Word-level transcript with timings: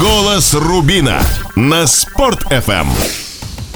Голос 0.00 0.54
Рубина 0.54 1.20
на 1.54 1.86
Спорт 1.86 2.50
FM. 2.50 2.86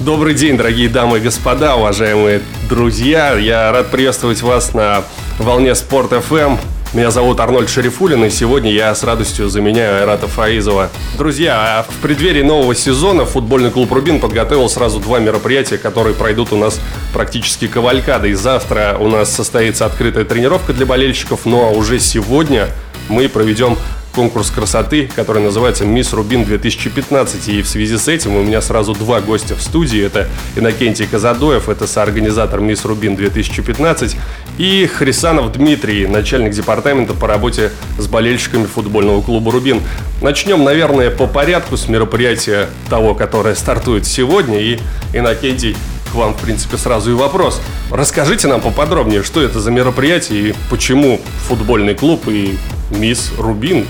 Добрый 0.00 0.32
день, 0.32 0.56
дорогие 0.56 0.88
дамы 0.88 1.18
и 1.18 1.20
господа, 1.20 1.76
уважаемые 1.76 2.40
друзья. 2.70 3.34
Я 3.34 3.70
рад 3.70 3.90
приветствовать 3.90 4.40
вас 4.40 4.72
на 4.72 5.04
волне 5.38 5.74
Спорт 5.74 6.12
FM. 6.12 6.58
Меня 6.94 7.10
зовут 7.10 7.38
Арнольд 7.38 7.68
Шарифулин, 7.68 8.24
и 8.24 8.30
сегодня 8.30 8.72
я 8.72 8.94
с 8.94 9.04
радостью 9.04 9.50
заменяю 9.50 9.98
Айрата 9.98 10.26
Фаизова. 10.26 10.88
Друзья, 11.18 11.80
а 11.80 11.82
в 11.82 11.94
преддверии 12.00 12.42
нового 12.42 12.74
сезона 12.74 13.26
футбольный 13.26 13.70
клуб 13.70 13.92
«Рубин» 13.92 14.18
подготовил 14.18 14.70
сразу 14.70 15.00
два 15.00 15.18
мероприятия, 15.18 15.76
которые 15.76 16.14
пройдут 16.14 16.50
у 16.50 16.56
нас 16.56 16.80
практически 17.12 17.68
кавалькадой. 17.68 18.32
Завтра 18.32 18.96
у 18.98 19.08
нас 19.08 19.30
состоится 19.30 19.84
открытая 19.84 20.24
тренировка 20.24 20.72
для 20.72 20.86
болельщиков, 20.86 21.40
ну 21.44 21.66
а 21.66 21.70
уже 21.72 22.00
сегодня 22.00 22.70
мы 23.10 23.28
проведем 23.28 23.76
конкурс 24.16 24.50
красоты, 24.50 25.10
который 25.14 25.42
называется 25.42 25.84
«Мисс 25.84 26.14
Рубин 26.14 26.42
2015». 26.42 27.52
И 27.52 27.60
в 27.60 27.68
связи 27.68 27.98
с 27.98 28.08
этим 28.08 28.34
у 28.34 28.42
меня 28.42 28.62
сразу 28.62 28.94
два 28.94 29.20
гостя 29.20 29.54
в 29.54 29.60
студии. 29.60 30.02
Это 30.02 30.26
Иннокентий 30.56 31.06
Казадоев, 31.06 31.68
это 31.68 31.86
соорганизатор 31.86 32.60
«Мисс 32.60 32.86
Рубин 32.86 33.14
2015», 33.14 34.16
и 34.56 34.86
Хрисанов 34.86 35.52
Дмитрий, 35.52 36.06
начальник 36.06 36.54
департамента 36.54 37.12
по 37.12 37.28
работе 37.28 37.72
с 37.98 38.06
болельщиками 38.06 38.64
футбольного 38.64 39.20
клуба 39.20 39.52
«Рубин». 39.52 39.82
Начнем, 40.22 40.64
наверное, 40.64 41.10
по 41.10 41.26
порядку 41.26 41.76
с 41.76 41.86
мероприятия 41.86 42.70
того, 42.88 43.14
которое 43.14 43.54
стартует 43.54 44.06
сегодня. 44.06 44.58
И 44.58 44.78
Иннокентий, 45.12 45.76
к 46.10 46.14
вам, 46.14 46.32
в 46.32 46.40
принципе, 46.40 46.78
сразу 46.78 47.10
и 47.10 47.14
вопрос. 47.14 47.60
Расскажите 47.90 48.48
нам 48.48 48.62
поподробнее, 48.62 49.22
что 49.22 49.42
это 49.42 49.60
за 49.60 49.70
мероприятие 49.70 50.40
и 50.40 50.54
почему 50.70 51.20
футбольный 51.48 51.94
клуб 51.94 52.22
и 52.28 52.56
мисс 52.90 53.32
Рубин 53.38 53.86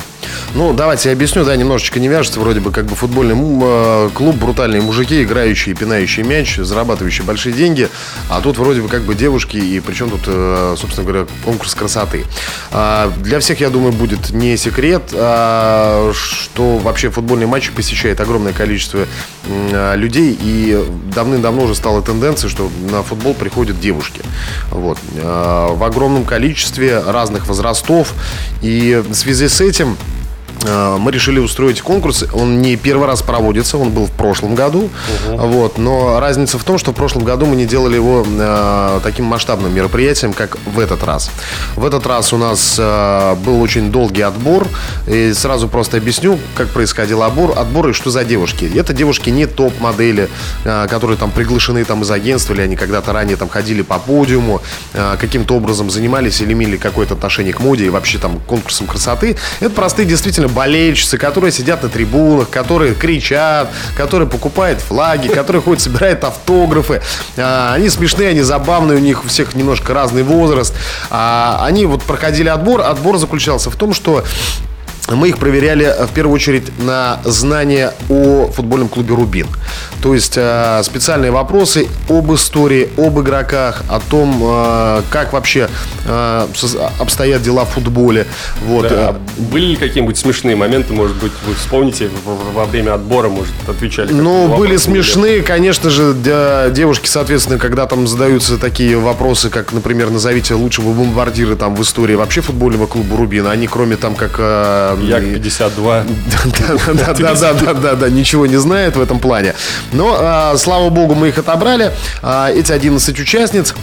ну, 0.54 0.72
давайте 0.72 1.08
я 1.08 1.14
объясню, 1.14 1.44
да, 1.44 1.54
немножечко 1.56 2.00
не 2.00 2.08
вяжется, 2.08 2.40
вроде 2.40 2.60
бы 2.60 2.70
как 2.70 2.86
бы 2.86 2.94
футбольный 2.94 3.36
э, 3.36 4.10
клуб, 4.14 4.36
брутальные 4.36 4.80
мужики, 4.82 5.22
играющие, 5.22 5.74
пинающие 5.74 6.24
мяч, 6.24 6.56
зарабатывающие 6.56 7.26
большие 7.26 7.52
деньги, 7.52 7.88
а 8.30 8.40
тут 8.40 8.58
вроде 8.58 8.80
бы 8.80 8.88
как 8.88 9.02
бы 9.02 9.14
девушки, 9.14 9.56
и 9.56 9.80
причем 9.80 10.10
тут, 10.10 10.22
э, 10.26 10.74
собственно 10.78 11.06
говоря, 11.06 11.26
конкурс 11.44 11.74
красоты. 11.74 12.24
А, 12.70 13.12
для 13.18 13.40
всех, 13.40 13.60
я 13.60 13.70
думаю, 13.70 13.92
будет 13.92 14.30
не 14.30 14.56
секрет, 14.56 15.02
а, 15.12 16.12
что 16.14 16.78
вообще 16.78 17.10
футбольный 17.10 17.46
матч 17.46 17.70
посещает 17.70 18.20
огромное 18.20 18.52
количество 18.52 19.06
людей, 19.94 20.36
и 20.40 20.84
давным-давно 21.14 21.64
уже 21.64 21.76
стала 21.76 22.02
тенденция, 22.02 22.50
что 22.50 22.68
на 22.90 23.04
футбол 23.04 23.32
приходят 23.32 23.78
девушки. 23.78 24.22
Вот. 24.70 24.98
А, 25.18 25.74
в 25.74 25.84
огромном 25.84 26.24
количестве 26.24 27.00
разных 27.00 27.46
возрастов, 27.46 28.12
и 28.62 29.02
в 29.06 29.14
связи 29.14 29.48
с 29.48 29.60
этим 29.60 29.96
Э, 29.96 30.15
мы 30.66 31.10
решили 31.10 31.38
устроить 31.38 31.80
конкурс. 31.80 32.24
Он 32.32 32.60
не 32.60 32.76
первый 32.76 33.06
раз 33.06 33.22
проводится, 33.22 33.78
он 33.78 33.90
был 33.90 34.06
в 34.06 34.10
прошлом 34.10 34.54
году. 34.54 34.90
Угу. 35.28 35.36
Вот, 35.46 35.78
но 35.78 36.20
разница 36.20 36.58
в 36.58 36.64
том, 36.64 36.78
что 36.78 36.92
в 36.92 36.94
прошлом 36.94 37.24
году 37.24 37.46
мы 37.46 37.56
не 37.56 37.66
делали 37.66 37.96
его 37.96 38.24
э, 38.26 39.00
таким 39.02 39.24
масштабным 39.26 39.74
мероприятием, 39.74 40.32
как 40.32 40.58
в 40.66 40.78
этот 40.78 41.02
раз. 41.04 41.30
В 41.74 41.84
этот 41.84 42.06
раз 42.06 42.32
у 42.32 42.36
нас 42.36 42.76
э, 42.78 43.34
был 43.44 43.60
очень 43.60 43.90
долгий 43.90 44.22
отбор. 44.22 44.66
И 45.06 45.32
сразу 45.34 45.68
просто 45.68 45.96
объясню, 45.96 46.38
как 46.54 46.68
происходил 46.68 47.22
отбор. 47.22 47.58
Отбор 47.58 47.88
и 47.88 47.92
что 47.92 48.10
за 48.10 48.24
девушки. 48.24 48.70
Это 48.76 48.92
девушки 48.92 49.30
не 49.30 49.46
топ-модели, 49.46 50.28
э, 50.64 50.86
которые 50.88 51.16
там 51.16 51.30
приглашены 51.30 51.84
там 51.84 52.02
из 52.02 52.10
агентства, 52.10 52.54
или 52.54 52.62
они 52.62 52.76
когда-то 52.76 53.12
ранее 53.12 53.36
там 53.36 53.48
ходили 53.48 53.82
по 53.82 53.98
подиуму, 53.98 54.62
э, 54.94 55.16
каким-то 55.20 55.54
образом 55.54 55.90
занимались 55.90 56.40
или 56.40 56.52
имели 56.52 56.76
какое-то 56.76 57.14
отношение 57.14 57.52
к 57.52 57.60
моде 57.60 57.86
и 57.86 57.88
вообще 57.88 58.18
там 58.18 58.40
конкурсам 58.46 58.86
красоты. 58.86 59.36
Это 59.60 59.70
простые 59.70 60.06
действительно 60.06 60.26
действительно 60.26 60.48
болельщицы, 60.56 61.18
которые 61.18 61.52
сидят 61.52 61.82
на 61.82 61.90
трибунах, 61.90 62.48
которые 62.48 62.94
кричат, 62.94 63.68
которые 63.94 64.26
покупают 64.26 64.80
флаги, 64.80 65.28
которые 65.28 65.60
ходят, 65.60 65.82
собирают 65.82 66.24
автографы. 66.24 67.02
А, 67.36 67.74
они 67.74 67.90
смешные, 67.90 68.30
они 68.30 68.40
забавные, 68.40 68.96
у 68.96 69.00
них 69.00 69.24
у 69.24 69.28
всех 69.28 69.54
немножко 69.54 69.92
разный 69.92 70.22
возраст. 70.22 70.74
А, 71.10 71.62
они 71.62 71.84
вот 71.84 72.02
проходили 72.02 72.48
отбор. 72.48 72.80
Отбор 72.80 73.18
заключался 73.18 73.70
в 73.70 73.76
том, 73.76 73.92
что 73.92 74.24
мы 75.14 75.28
их 75.28 75.38
проверяли 75.38 75.86
э, 75.86 76.06
в 76.06 76.10
первую 76.10 76.34
очередь 76.34 76.78
на 76.78 77.20
знания 77.24 77.92
о 78.08 78.48
футбольном 78.48 78.88
клубе 78.88 79.14
«Рубин». 79.14 79.46
То 80.02 80.14
есть 80.14 80.34
э, 80.36 80.82
специальные 80.82 81.30
вопросы 81.30 81.88
об 82.08 82.32
истории, 82.34 82.88
об 82.96 83.20
игроках, 83.20 83.82
о 83.88 84.00
том, 84.00 84.40
э, 84.42 85.02
как 85.10 85.32
вообще 85.32 85.68
обстоят 86.98 87.42
дела 87.42 87.64
в 87.64 87.70
футболе. 87.70 88.26
Вот. 88.64 88.88
Да. 88.88 89.16
Были 89.36 89.66
ли 89.66 89.76
какие-нибудь 89.76 90.16
смешные 90.16 90.54
моменты, 90.54 90.92
может 90.92 91.16
быть, 91.16 91.32
вы 91.46 91.54
вспомните 91.54 92.08
во 92.24 92.64
время 92.64 92.94
отбора, 92.94 93.28
может, 93.28 93.52
отвечали? 93.68 94.12
Ну, 94.12 94.56
были 94.56 94.76
смешные, 94.76 95.42
конечно 95.42 95.90
же, 95.90 96.14
девушки, 96.72 97.08
соответственно, 97.08 97.58
когда 97.58 97.86
там 97.86 98.06
задаются 98.06 98.56
такие 98.56 98.96
вопросы, 98.96 99.50
как, 99.50 99.72
например, 99.72 100.10
назовите 100.10 100.54
лучшего 100.54 100.92
бомбардира 100.92 101.56
там 101.56 101.74
в 101.74 101.82
истории 101.82 102.14
вообще 102.14 102.40
футбольного 102.40 102.86
клуба 102.86 103.16
«Рубин», 103.16 103.48
они, 103.48 103.66
кроме 103.66 103.96
там, 103.96 104.14
как 104.14 104.38
Як-52. 105.00 106.04
Да-да-да, 107.60 108.08
ничего 108.08 108.46
не 108.46 108.56
знает 108.56 108.96
в 108.96 109.00
этом 109.00 109.18
плане. 109.18 109.54
Но, 109.92 110.16
а, 110.18 110.56
слава 110.56 110.90
богу, 110.90 111.14
мы 111.14 111.28
их 111.28 111.38
отобрали. 111.38 111.92
А, 112.22 112.50
эти 112.50 112.72
11 112.72 113.20
участниц 113.20 113.74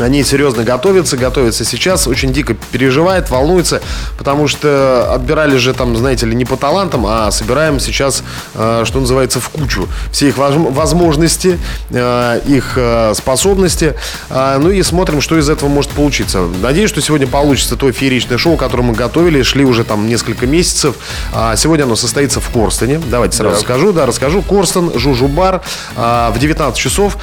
они 0.00 0.22
серьезно 0.24 0.64
готовятся, 0.64 1.16
готовятся 1.16 1.64
сейчас, 1.64 2.06
очень 2.06 2.32
дико 2.32 2.54
переживает, 2.72 3.30
волнуется, 3.30 3.80
потому 4.18 4.48
что 4.48 5.12
отбирали 5.12 5.56
же 5.56 5.74
там, 5.74 5.96
знаете 5.96 6.26
ли, 6.26 6.34
не 6.34 6.44
по 6.44 6.56
талантам, 6.56 7.06
а 7.06 7.30
собираем 7.30 7.80
сейчас, 7.80 8.22
э, 8.54 8.82
что 8.84 9.00
называется, 9.00 9.40
в 9.40 9.48
кучу 9.48 9.88
все 10.12 10.28
их 10.28 10.36
возможности, 10.38 11.58
э, 11.90 12.40
их 12.46 12.74
э, 12.76 13.14
способности, 13.14 13.94
ну 14.30 14.70
и 14.70 14.82
смотрим, 14.82 15.20
что 15.20 15.38
из 15.38 15.48
этого 15.48 15.68
может 15.68 15.90
получиться. 15.92 16.40
Надеюсь, 16.62 16.90
что 16.90 17.00
сегодня 17.00 17.26
получится 17.26 17.76
то 17.76 17.90
фееричное 17.90 18.38
шоу, 18.38 18.56
которое 18.56 18.82
мы 18.82 18.94
готовили, 18.94 19.42
шли 19.42 19.64
уже 19.64 19.84
там 19.84 20.08
несколько 20.08 20.46
месяцев. 20.46 20.96
А 21.32 21.56
сегодня 21.56 21.84
оно 21.84 21.96
состоится 21.96 22.40
в 22.40 22.48
Корстоне. 22.50 23.00
Давайте 23.10 23.36
сразу 23.36 23.56
да. 23.56 23.60
скажу, 23.60 23.92
да, 23.92 24.06
расскажу. 24.06 24.42
Корстон, 24.42 24.92
Жужу-бар 24.98 25.62
в 25.94 26.34
19 26.38 26.78
часов. 26.78 27.16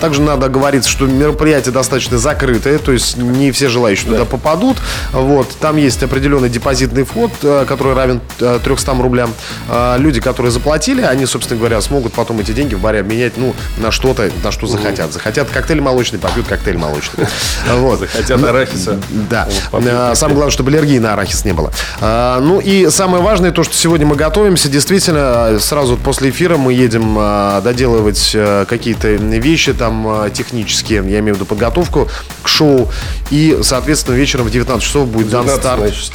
Также 0.00 0.22
надо 0.22 0.48
говорить, 0.48 0.86
что 0.86 1.06
мероприятие 1.06 1.72
достаточно 1.72 1.93
достаточно 1.94 2.18
закрытая, 2.18 2.78
то 2.78 2.92
есть 2.92 3.16
не 3.16 3.52
все 3.52 3.68
желающие 3.68 4.10
да. 4.10 4.18
туда 4.18 4.24
попадут. 4.24 4.78
Вот, 5.12 5.48
там 5.60 5.76
есть 5.76 6.02
определенный 6.02 6.48
депозитный 6.48 7.04
вход, 7.04 7.30
э, 7.42 7.64
который 7.68 7.94
равен 7.94 8.20
300 8.38 8.92
э, 8.92 9.02
рублям. 9.02 9.32
А, 9.68 9.96
люди, 9.96 10.20
которые 10.20 10.50
заплатили, 10.50 11.02
они, 11.02 11.24
собственно 11.26 11.58
говоря, 11.58 11.80
смогут 11.80 12.12
потом 12.12 12.40
эти 12.40 12.50
деньги 12.50 12.74
в 12.74 12.80
баре 12.80 13.00
обменять, 13.00 13.34
ну, 13.36 13.54
на 13.78 13.92
что-то, 13.92 14.30
на 14.42 14.50
что 14.50 14.66
захотят. 14.66 15.12
Захотят 15.12 15.48
коктейль 15.50 15.80
молочный, 15.80 16.18
попьют 16.18 16.46
коктейль 16.46 16.78
молочный. 16.78 17.26
Вот. 17.74 18.00
Захотят 18.00 18.40
ну, 18.40 18.48
арахиса. 18.48 18.98
Да. 19.30 19.48
Самое 19.70 20.14
главное, 20.14 20.50
чтобы 20.50 20.70
аллергии 20.70 20.98
на 20.98 21.12
арахис 21.12 21.44
не 21.44 21.52
было. 21.52 21.72
Ну 22.00 22.60
и 22.60 22.88
самое 22.90 23.22
важное, 23.22 23.50
то, 23.50 23.62
что 23.62 23.74
сегодня 23.74 24.06
мы 24.06 24.16
готовимся, 24.16 24.68
действительно, 24.68 25.58
сразу 25.60 25.96
после 25.96 26.30
эфира 26.30 26.56
мы 26.56 26.72
едем 26.72 27.14
доделывать 27.62 28.32
э, 28.34 28.64
какие-то 28.68 29.08
вещи 29.08 29.72
там 29.72 30.30
технические, 30.32 30.98
я 31.06 31.18
имею 31.20 31.34
в 31.34 31.38
виду 31.38 31.46
подготовку 31.46 31.83
подготовку 31.84 32.08
к 32.42 32.48
шоу. 32.48 32.88
И, 33.30 33.58
соответственно, 33.62 34.16
вечером 34.16 34.46
в 34.46 34.50
19 34.50 34.84
часов 34.84 35.08
будет 35.08 35.30
дан 35.30 35.48
старт. 35.48 35.80
Значит. 35.80 36.12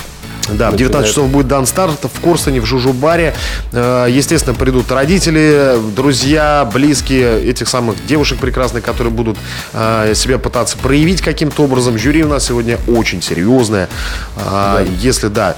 Да, 0.53 0.71
в 0.71 0.75
19 0.75 1.07
часов 1.07 1.29
будет 1.29 1.47
дан 1.47 1.67
старт 1.67 1.99
в 2.03 2.21
Корстоне, 2.21 2.59
в 2.59 2.65
Жужу-баре. 2.65 3.35
Э, 3.71 4.07
естественно, 4.09 4.55
придут 4.55 4.91
родители, 4.91 5.75
друзья, 5.95 6.67
близкие 6.73 7.43
этих 7.43 7.67
самых 7.67 8.03
девушек 8.07 8.39
прекрасных, 8.39 8.83
которые 8.83 9.13
будут 9.13 9.37
э, 9.73 10.13
себя 10.15 10.39
пытаться 10.39 10.75
проявить 10.77 11.21
каким-то 11.21 11.63
образом. 11.63 11.99
Жюри 11.99 12.23
у 12.23 12.27
нас 12.27 12.47
сегодня 12.47 12.79
очень 12.87 13.21
серьезное. 13.21 13.89
А, 14.37 14.83
да. 14.83 14.91
Если, 14.99 15.27
да, 15.27 15.55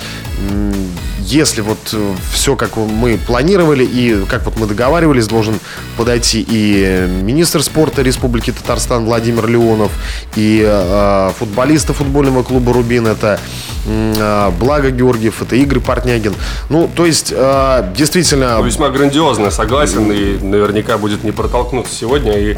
если 1.19 1.61
вот 1.61 1.77
э, 1.93 2.13
все, 2.33 2.55
как 2.55 2.75
мы 2.75 3.17
планировали 3.17 3.85
и 3.85 4.25
как 4.25 4.43
вот 4.45 4.57
мы 4.57 4.67
договаривались, 4.67 5.27
должен 5.27 5.59
подойти 5.97 6.45
и 6.47 7.07
министр 7.21 7.63
спорта 7.63 8.01
Республики 8.01 8.51
Татарстан 8.51 9.05
Владимир 9.05 9.47
Леонов, 9.47 9.91
и 10.35 10.63
э, 10.65 11.31
футболисты 11.37 11.93
футбольного 11.93 12.43
клуба 12.43 12.73
«Рубин», 12.73 13.07
это 13.07 13.39
э, 13.85 14.51
Благо 14.59 14.91
Георгиев, 14.91 15.41
это 15.41 15.55
Игорь 15.55 15.79
Портнягин. 15.79 16.33
Ну, 16.69 16.89
то 16.93 17.05
есть, 17.05 17.31
э, 17.35 17.93
действительно... 17.95 18.57
Ну, 18.57 18.65
весьма 18.65 18.89
грандиозно, 18.89 19.51
согласен, 19.51 20.11
и 20.11 20.37
наверняка 20.43 20.97
будет 20.97 21.23
не 21.23 21.31
протолкнуться 21.31 21.95
сегодня. 21.95 22.37
И 22.37 22.57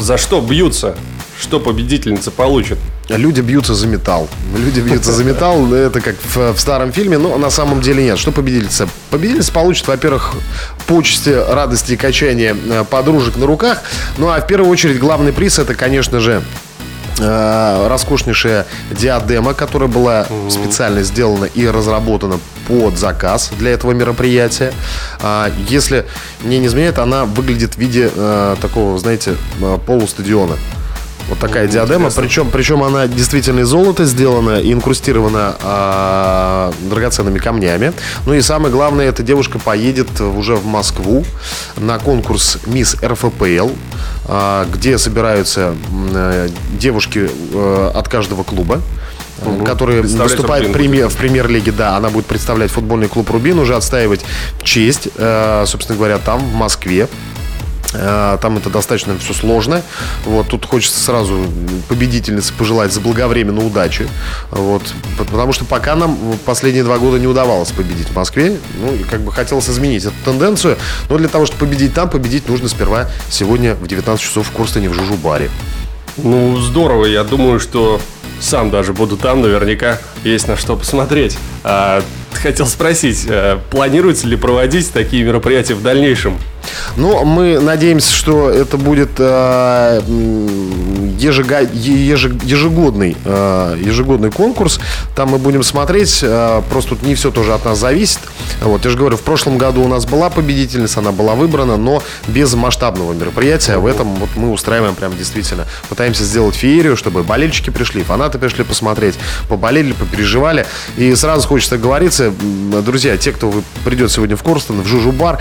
за 0.00 0.16
что 0.16 0.40
бьются? 0.40 0.96
Что 1.40 1.60
победительница 1.60 2.32
получит? 2.32 2.78
Люди 3.08 3.40
бьются 3.40 3.74
за 3.74 3.86
металл. 3.86 4.28
Люди 4.56 4.80
бьются 4.80 5.12
за 5.12 5.22
металл. 5.22 5.72
Это 5.72 6.00
как 6.00 6.16
в, 6.34 6.52
в 6.52 6.58
старом 6.58 6.92
фильме, 6.92 7.16
но 7.16 7.38
на 7.38 7.50
самом 7.50 7.80
деле 7.80 8.02
нет. 8.02 8.18
Что 8.18 8.32
победительница? 8.32 8.88
Победительница 9.10 9.52
получит, 9.52 9.86
во-первых, 9.86 10.34
почести, 10.88 11.30
радости 11.30 11.92
и 11.92 11.96
качания 11.96 12.56
э, 12.56 12.84
подружек 12.90 13.36
на 13.36 13.46
руках. 13.46 13.82
Ну 14.18 14.28
а 14.28 14.40
в 14.40 14.46
первую 14.48 14.68
очередь 14.70 14.98
главный 14.98 15.32
приз 15.32 15.60
это, 15.60 15.76
конечно 15.76 16.18
же, 16.18 16.42
э, 17.20 17.86
роскошнейшая 17.88 18.66
диадема, 18.90 19.54
которая 19.54 19.88
была 19.88 20.26
специально 20.50 21.04
сделана 21.04 21.44
и 21.44 21.68
разработана 21.68 22.40
под 22.66 22.98
заказ 22.98 23.52
для 23.56 23.70
этого 23.70 23.92
мероприятия. 23.92 24.72
А, 25.20 25.52
если 25.68 26.04
мне 26.42 26.58
не 26.58 26.66
изменяет, 26.66 26.98
она 26.98 27.26
выглядит 27.26 27.74
в 27.74 27.78
виде 27.78 28.10
э, 28.12 28.56
такого, 28.60 28.98
знаете, 28.98 29.36
полустадиона. 29.86 30.56
Вот 31.28 31.38
такая 31.38 31.66
Ну, 31.66 31.72
диадема, 31.72 31.94
интересно. 32.06 32.22
причем, 32.22 32.50
причем 32.50 32.82
она 32.82 33.06
действительно 33.06 33.60
из 33.60 33.68
золота 33.68 34.04
сделана 34.06 34.60
и 34.60 34.72
инкрустирована 34.72 35.56
а, 35.62 36.72
драгоценными 36.88 37.38
камнями. 37.38 37.92
Ну 38.26 38.32
и 38.34 38.40
самое 38.40 38.72
главное, 38.72 39.06
эта 39.06 39.22
девушка 39.22 39.58
поедет 39.58 40.20
уже 40.20 40.56
в 40.56 40.64
Москву 40.64 41.24
на 41.76 41.98
конкурс 41.98 42.58
Мисс 42.66 42.96
РФПЛ, 43.02 43.68
а, 44.26 44.66
где 44.72 44.96
собираются 44.96 45.74
э, 46.14 46.48
девушки 46.78 47.28
э, 47.52 47.90
от 47.94 48.08
каждого 48.08 48.42
клуба. 48.42 48.80
э, 49.42 49.64
Которые 49.66 50.00
Представлять 50.00 50.32
выступают 50.32 50.68
в, 50.68 50.72
премьер- 50.72 51.08
в 51.08 51.16
премьер-лиге, 51.16 51.72
да, 51.72 51.96
она 51.96 52.08
будет 52.10 52.24
представлять 52.26 52.70
футбольный 52.70 53.08
клуб 53.08 53.30
Рубин, 53.30 53.58
уже 53.58 53.76
отстаивать 53.76 54.24
честь, 54.62 55.08
э, 55.16 55.64
собственно 55.66 55.96
говоря, 55.98 56.18
там, 56.18 56.40
в 56.40 56.54
Москве. 56.54 57.06
Э, 57.94 58.38
Там 58.40 58.56
это 58.56 58.70
достаточно 58.70 59.16
все 59.18 59.32
сложно. 59.32 59.82
Вот, 60.24 60.48
тут 60.48 60.66
хочется 60.66 60.98
сразу 61.00 61.44
победительнице 61.88 62.52
пожелать 62.52 62.92
заблаговременно 62.92 63.64
удачи. 63.64 64.08
Вот, 64.50 64.82
потому 65.16 65.52
что 65.52 65.64
пока 65.64 65.94
нам 65.94 66.18
последние 66.44 66.84
два 66.84 66.98
года 66.98 67.18
не 67.18 67.26
удавалось 67.26 67.70
победить 67.70 68.08
в 68.08 68.14
Москве. 68.16 68.58
Ну, 68.80 68.94
и 68.94 69.02
как 69.04 69.20
бы 69.20 69.32
хотелось 69.32 69.68
изменить 69.68 70.04
эту 70.04 70.14
тенденцию. 70.24 70.76
Но 71.08 71.18
для 71.18 71.28
того, 71.28 71.46
чтобы 71.46 71.66
победить 71.66 71.94
там, 71.94 72.08
победить 72.10 72.48
нужно 72.48 72.68
сперва 72.68 73.08
сегодня 73.30 73.74
в 73.74 73.86
19 73.86 74.22
часов 74.22 74.46
в 74.46 74.52
Корстене 74.52 74.88
в 74.88 74.94
Жужу-баре. 74.94 75.50
Ну, 76.16 76.58
здорово. 76.58 77.06
Я 77.06 77.24
думаю, 77.24 77.60
что 77.60 78.00
сам 78.40 78.70
даже 78.70 78.92
буду 78.92 79.16
там. 79.16 79.40
Наверняка 79.40 79.98
есть 80.24 80.48
на 80.48 80.56
что 80.56 80.76
посмотреть. 80.76 81.38
А, 81.64 82.02
хотел 82.32 82.66
спросить, 82.66 83.26
э, 83.28 83.58
планируется 83.70 84.26
ли 84.26 84.36
проводить 84.36 84.90
такие 84.92 85.24
мероприятия 85.24 85.74
в 85.74 85.82
дальнейшем? 85.82 86.38
Ну, 86.96 87.24
мы 87.24 87.58
надеемся, 87.60 88.12
что 88.12 88.50
это 88.50 88.76
будет 88.76 89.10
э, 89.18 90.00
ежега- 91.18 91.68
ежегодный, 91.72 93.16
э, 93.24 93.78
ежегодный 93.84 94.30
конкурс. 94.30 94.80
Там 95.16 95.30
мы 95.30 95.38
будем 95.38 95.62
смотреть. 95.62 96.20
э, 96.22 96.62
просто 96.70 96.90
тут 96.90 97.02
не 97.02 97.14
все 97.14 97.30
тоже 97.30 97.52
от 97.54 97.64
нас 97.64 97.78
зависит. 97.78 98.20
Вот, 98.62 98.84
я 98.84 98.90
же 98.90 98.96
говорю, 98.96 99.16
в 99.16 99.22
прошлом 99.22 99.58
году 99.58 99.82
у 99.82 99.88
нас 99.88 100.06
была 100.06 100.30
победительница, 100.30 101.00
она 101.00 101.12
была 101.12 101.34
выбрана, 101.34 101.76
но 101.76 102.02
без 102.26 102.54
масштабного 102.54 103.12
мероприятия. 103.12 103.78
В 103.78 103.86
этом 103.86 104.14
вот 104.16 104.30
мы 104.36 104.50
устраиваем 104.52 104.94
прям 104.94 105.16
действительно. 105.16 105.66
Пытаемся 105.88 106.24
сделать 106.24 106.54
феерию, 106.54 106.96
чтобы 106.96 107.22
болельщики 107.22 107.70
пришли, 107.70 108.02
фанаты 108.02 108.38
пришли 108.38 108.64
посмотреть, 108.64 109.16
поболели, 109.48 109.92
попереживали. 109.92 110.66
И 110.96 111.14
сразу 111.14 111.48
хочется 111.48 111.78
говориться, 111.78 112.32
друзья, 112.84 113.16
те, 113.16 113.32
кто 113.32 113.52
придет 113.84 114.10
сегодня 114.10 114.36
в 114.36 114.42
Корстон, 114.42 114.82
в 114.82 114.86
Жужу-бар, 114.86 115.38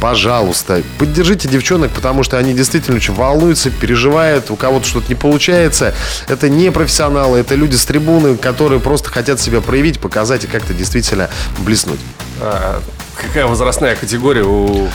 пожалуйста, 0.00 0.82
поддержите 0.98 1.48
девчонок, 1.48 1.90
потому 1.90 2.22
что 2.22 2.38
они 2.38 2.54
действительно 2.54 2.96
очень 2.96 3.14
волнуются, 3.14 3.70
переживают, 3.70 4.50
у 4.50 4.56
кого-то 4.56 4.86
что-то 4.86 5.08
не 5.08 5.14
получается. 5.20 5.94
Это 6.28 6.48
не 6.48 6.70
профессионалы, 6.70 7.38
это 7.38 7.54
люди 7.54 7.76
с 7.76 7.84
трибуны, 7.84 8.36
которые 8.36 8.80
просто 8.80 9.10
хотят 9.10 9.40
себя 9.40 9.60
проявить, 9.60 10.00
показать 10.00 10.44
и 10.44 10.46
как-то 10.46 10.74
действительно 10.74 11.30
блеснуть. 11.58 12.00
А, 12.40 12.80
какая 13.16 13.46
возрастная 13.46 13.96
категория 13.96 14.44
у... 14.44 14.88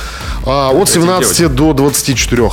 А, 0.46 0.72
от 0.72 0.90
Этих 0.90 1.02
17 1.02 1.54
до 1.54 1.74
24. 1.74 2.50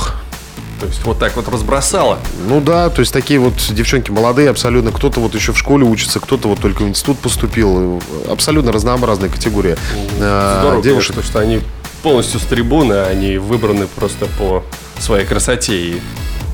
То 0.79 0.87
есть 0.87 1.03
вот 1.05 1.17
так 1.17 1.35
вот 1.37 1.47
разбросала? 1.47 2.19
Ну 2.47 2.59
да, 2.59 2.89
то 2.89 2.99
есть 2.99 3.13
такие 3.13 3.39
вот 3.39 3.53
девчонки 3.69 4.11
молодые 4.11 4.49
абсолютно. 4.49 4.91
Кто-то 4.91 5.21
вот 5.21 5.33
еще 5.33 5.53
в 5.53 5.57
школе 5.57 5.85
учится, 5.85 6.19
кто-то 6.19 6.49
вот 6.49 6.59
только 6.59 6.81
в 6.81 6.87
институт 6.89 7.19
поступил. 7.19 8.01
Абсолютно 8.29 8.71
разнообразная 8.71 9.29
категория. 9.29 9.77
А, 10.19 10.59
Здорово, 10.59 10.83
девушек. 10.83 11.15
конечно, 11.15 11.31
что 11.31 11.39
они 11.39 11.61
полностью 12.01 12.39
с 12.39 12.43
трибуны, 12.43 12.95
они 12.95 13.37
выбраны 13.37 13.87
просто 13.87 14.25
по 14.37 14.63
своей 14.99 15.25
красоте. 15.25 15.73
И 15.73 16.01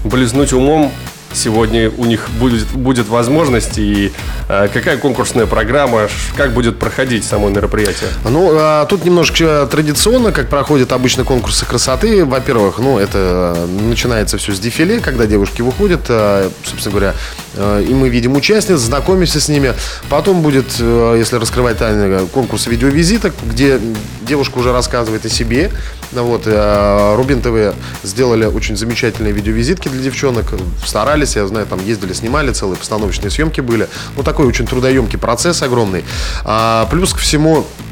близнуть 0.04 0.54
умом 0.54 0.92
сегодня 1.34 1.92
у 1.98 2.06
них 2.06 2.30
будет, 2.40 2.68
будет 2.68 3.08
возможность. 3.08 3.78
И 3.78 4.12
э, 4.48 4.68
какая 4.74 4.98
конкурсная 4.98 5.46
программа, 5.46 6.10
как 6.36 6.54
будет 6.54 6.80
проходить 6.80 7.24
само 7.24 7.50
мероприятие? 7.50 8.10
Ну, 8.26 8.52
а, 8.54 8.86
тут 8.86 9.06
немножко 9.06 9.68
традиционно, 9.70 10.31
как 10.31 10.50
проходят 10.50 10.92
обычно 10.92 11.24
конкурсы 11.24 11.66
красоты. 11.66 12.26
Во-первых, 12.26 12.80
ну, 12.80 13.00
это 13.00 13.56
э, 13.58 13.66
начинается 13.88 14.38
все 14.38 14.54
с 14.54 14.60
дефиле, 14.60 15.00
когда 15.00 15.26
девушки 15.26 15.62
выходят, 15.62 16.02
э, 16.10 16.50
собственно 16.64 16.92
говоря, 16.96 17.16
и 17.60 17.94
мы 17.94 18.10
видим 18.10 18.36
участниц, 18.36 18.80
знакомимся 18.80 19.40
с 19.40 19.50
ними. 19.50 19.74
Потом 20.10 20.42
будет, 20.42 20.66
э, 20.80 21.16
если 21.18 21.36
раскрывать 21.36 21.78
тайны, 21.78 22.28
конкурс 22.28 22.68
видеовизиток, 22.68 23.34
где 23.46 23.80
девушка 24.22 24.58
уже 24.58 24.72
рассказывает 24.72 25.26
о 25.26 25.30
себе. 25.30 25.72
Ну, 26.12 26.24
вот, 26.24 26.44
э, 26.46 27.16
Рубин 27.16 27.42
ТВ 27.42 27.76
сделали 28.04 28.46
очень 28.46 28.78
замечательные 28.78 29.34
видеовизитки 29.34 29.90
для 29.90 30.02
девчонок, 30.02 30.54
старались, 30.86 31.36
я 31.36 31.46
знаю, 31.48 31.66
там 31.66 31.86
ездили, 31.86 32.14
снимали, 32.14 32.52
целые 32.52 32.78
постановочные 32.78 33.30
съемки 33.30 33.62
были. 33.62 33.88
Ну, 34.16 34.24
такой 34.24 34.46
очень 34.46 34.66
трудоемкий 34.66 35.20
процесс 35.20 35.62
огромный. 35.62 36.04
А, 36.46 36.88
плюс 36.90 37.14
ко 37.14 37.20
всему, 37.20 37.66
Э, 37.66 37.89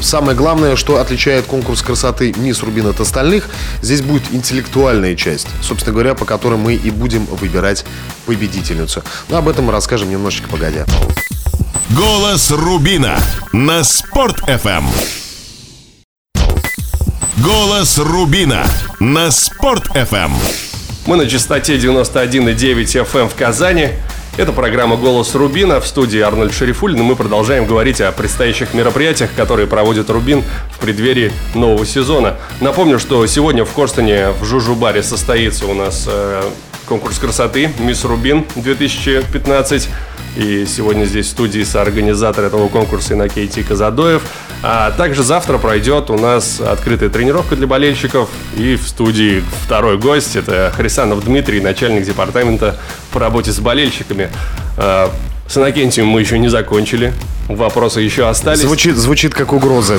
Самое 0.00 0.36
главное, 0.36 0.76
что 0.76 1.00
отличает 1.00 1.46
конкурс 1.46 1.82
красоты 1.82 2.34
Мисс 2.36 2.62
Рубин 2.62 2.86
от 2.86 3.00
остальных, 3.00 3.48
здесь 3.82 4.02
будет 4.02 4.22
интеллектуальная 4.32 5.14
часть, 5.16 5.48
собственно 5.62 5.92
говоря, 5.92 6.14
по 6.14 6.24
которой 6.24 6.58
мы 6.58 6.74
и 6.74 6.90
будем 6.90 7.24
выбирать 7.26 7.84
победительницу. 8.26 9.02
Но 9.28 9.38
об 9.38 9.48
этом 9.48 9.66
мы 9.66 9.72
расскажем 9.72 10.10
немножечко 10.10 10.48
погодя. 10.48 10.86
Голос 11.90 12.50
Рубина 12.50 13.16
на 13.52 13.84
Спорт 13.84 14.40
FM. 14.48 14.84
Голос 17.38 17.98
Рубина 17.98 18.64
на 19.00 19.30
Спорт 19.30 19.88
FM. 19.94 20.30
Мы 21.06 21.16
на 21.16 21.28
частоте 21.28 21.76
91,9 21.76 23.04
FM 23.04 23.28
в 23.28 23.34
Казани. 23.34 23.90
Это 24.36 24.50
программа 24.50 24.96
«Голос 24.96 25.32
Рубина» 25.36 25.80
в 25.80 25.86
студии 25.86 26.18
Арнольд 26.18 26.52
Шерифулин. 26.52 26.98
И 26.98 27.02
мы 27.02 27.14
продолжаем 27.14 27.66
говорить 27.66 28.00
о 28.00 28.10
предстоящих 28.10 28.74
мероприятиях, 28.74 29.30
которые 29.36 29.68
проводит 29.68 30.10
Рубин 30.10 30.42
в 30.72 30.80
преддверии 30.80 31.30
нового 31.54 31.86
сезона. 31.86 32.36
Напомню, 32.60 32.98
что 32.98 33.24
сегодня 33.26 33.64
в 33.64 33.72
Корстоне 33.72 34.30
в 34.30 34.44
Жужу-баре 34.44 35.04
состоится 35.04 35.66
у 35.66 35.74
нас 35.74 36.08
э, 36.10 36.42
конкурс 36.86 37.18
красоты 37.18 37.70
«Мисс 37.78 38.04
Рубин 38.04 38.44
2015». 38.56 39.88
И 40.36 40.66
сегодня 40.66 41.04
здесь 41.04 41.26
в 41.26 41.30
студии 41.30 41.62
соорганизатор 41.62 42.44
этого 42.44 42.68
конкурса 42.68 43.14
Иннокентий 43.14 43.62
Казадоев. 43.62 44.22
А 44.62 44.90
также 44.90 45.22
завтра 45.22 45.58
пройдет 45.58 46.10
у 46.10 46.18
нас 46.18 46.60
открытая 46.60 47.08
тренировка 47.08 47.54
для 47.54 47.66
болельщиков. 47.66 48.28
И 48.56 48.74
в 48.74 48.88
студии 48.88 49.44
второй 49.64 49.96
гость. 49.96 50.34
Это 50.34 50.72
Хрисанов 50.74 51.24
Дмитрий, 51.24 51.60
начальник 51.60 52.04
департамента 52.04 52.76
по 53.12 53.20
работе 53.20 53.52
с 53.52 53.60
болельщиками. 53.60 54.28
А, 54.76 55.10
С 55.46 55.56
Иннокентием 55.56 56.06
мы 56.06 56.20
еще 56.20 56.38
не 56.38 56.48
закончили. 56.48 57.12
Вопросы 57.48 58.00
еще 58.00 58.28
остались. 58.28 58.60
Звучит, 58.60 58.96
звучит 58.96 59.34
как 59.34 59.52
угроза. 59.52 59.98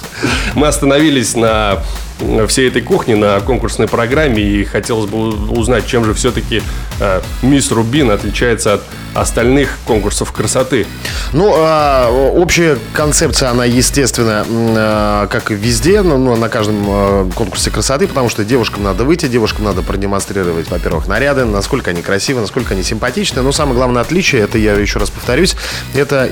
Мы 0.54 0.66
остановились 0.66 1.36
на 1.36 1.82
э, 2.20 2.46
всей 2.48 2.68
этой 2.68 2.82
кухне, 2.82 3.16
на 3.16 3.40
конкурсной 3.40 3.86
программе, 3.86 4.42
и 4.42 4.64
хотелось 4.64 5.08
бы 5.08 5.30
узнать, 5.50 5.86
чем 5.86 6.04
же 6.04 6.14
все-таки 6.14 6.62
э, 6.98 7.20
мисс 7.42 7.70
Рубин 7.70 8.10
отличается 8.10 8.74
от 8.74 8.82
остальных 9.14 9.78
конкурсов 9.86 10.32
красоты. 10.32 10.86
Ну, 11.32 11.52
а, 11.56 12.08
общая 12.10 12.78
концепция, 12.92 13.50
она, 13.50 13.64
естественно, 13.64 14.44
а, 14.48 15.26
как 15.26 15.50
и 15.50 15.54
везде, 15.54 16.02
ну, 16.02 16.36
на 16.36 16.48
каждом 16.48 16.84
а, 16.88 17.30
конкурсе 17.34 17.70
красоты, 17.70 18.06
потому 18.06 18.28
что 18.28 18.44
девушкам 18.44 18.84
надо 18.84 19.04
выйти, 19.04 19.26
девушкам 19.26 19.64
надо 19.64 19.82
продемонстрировать, 19.82 20.70
во-первых, 20.70 21.06
наряды, 21.08 21.44
насколько 21.44 21.90
они 21.90 22.02
красивы, 22.02 22.40
насколько 22.40 22.74
они 22.74 22.82
симпатичны. 22.82 23.42
Но 23.42 23.52
самое 23.52 23.76
главное 23.76 24.02
отличие, 24.02 24.42
это 24.42 24.58
я 24.58 24.74
еще 24.74 24.98
раз 24.98 25.10
повторюсь, 25.10 25.56
это 25.94 26.30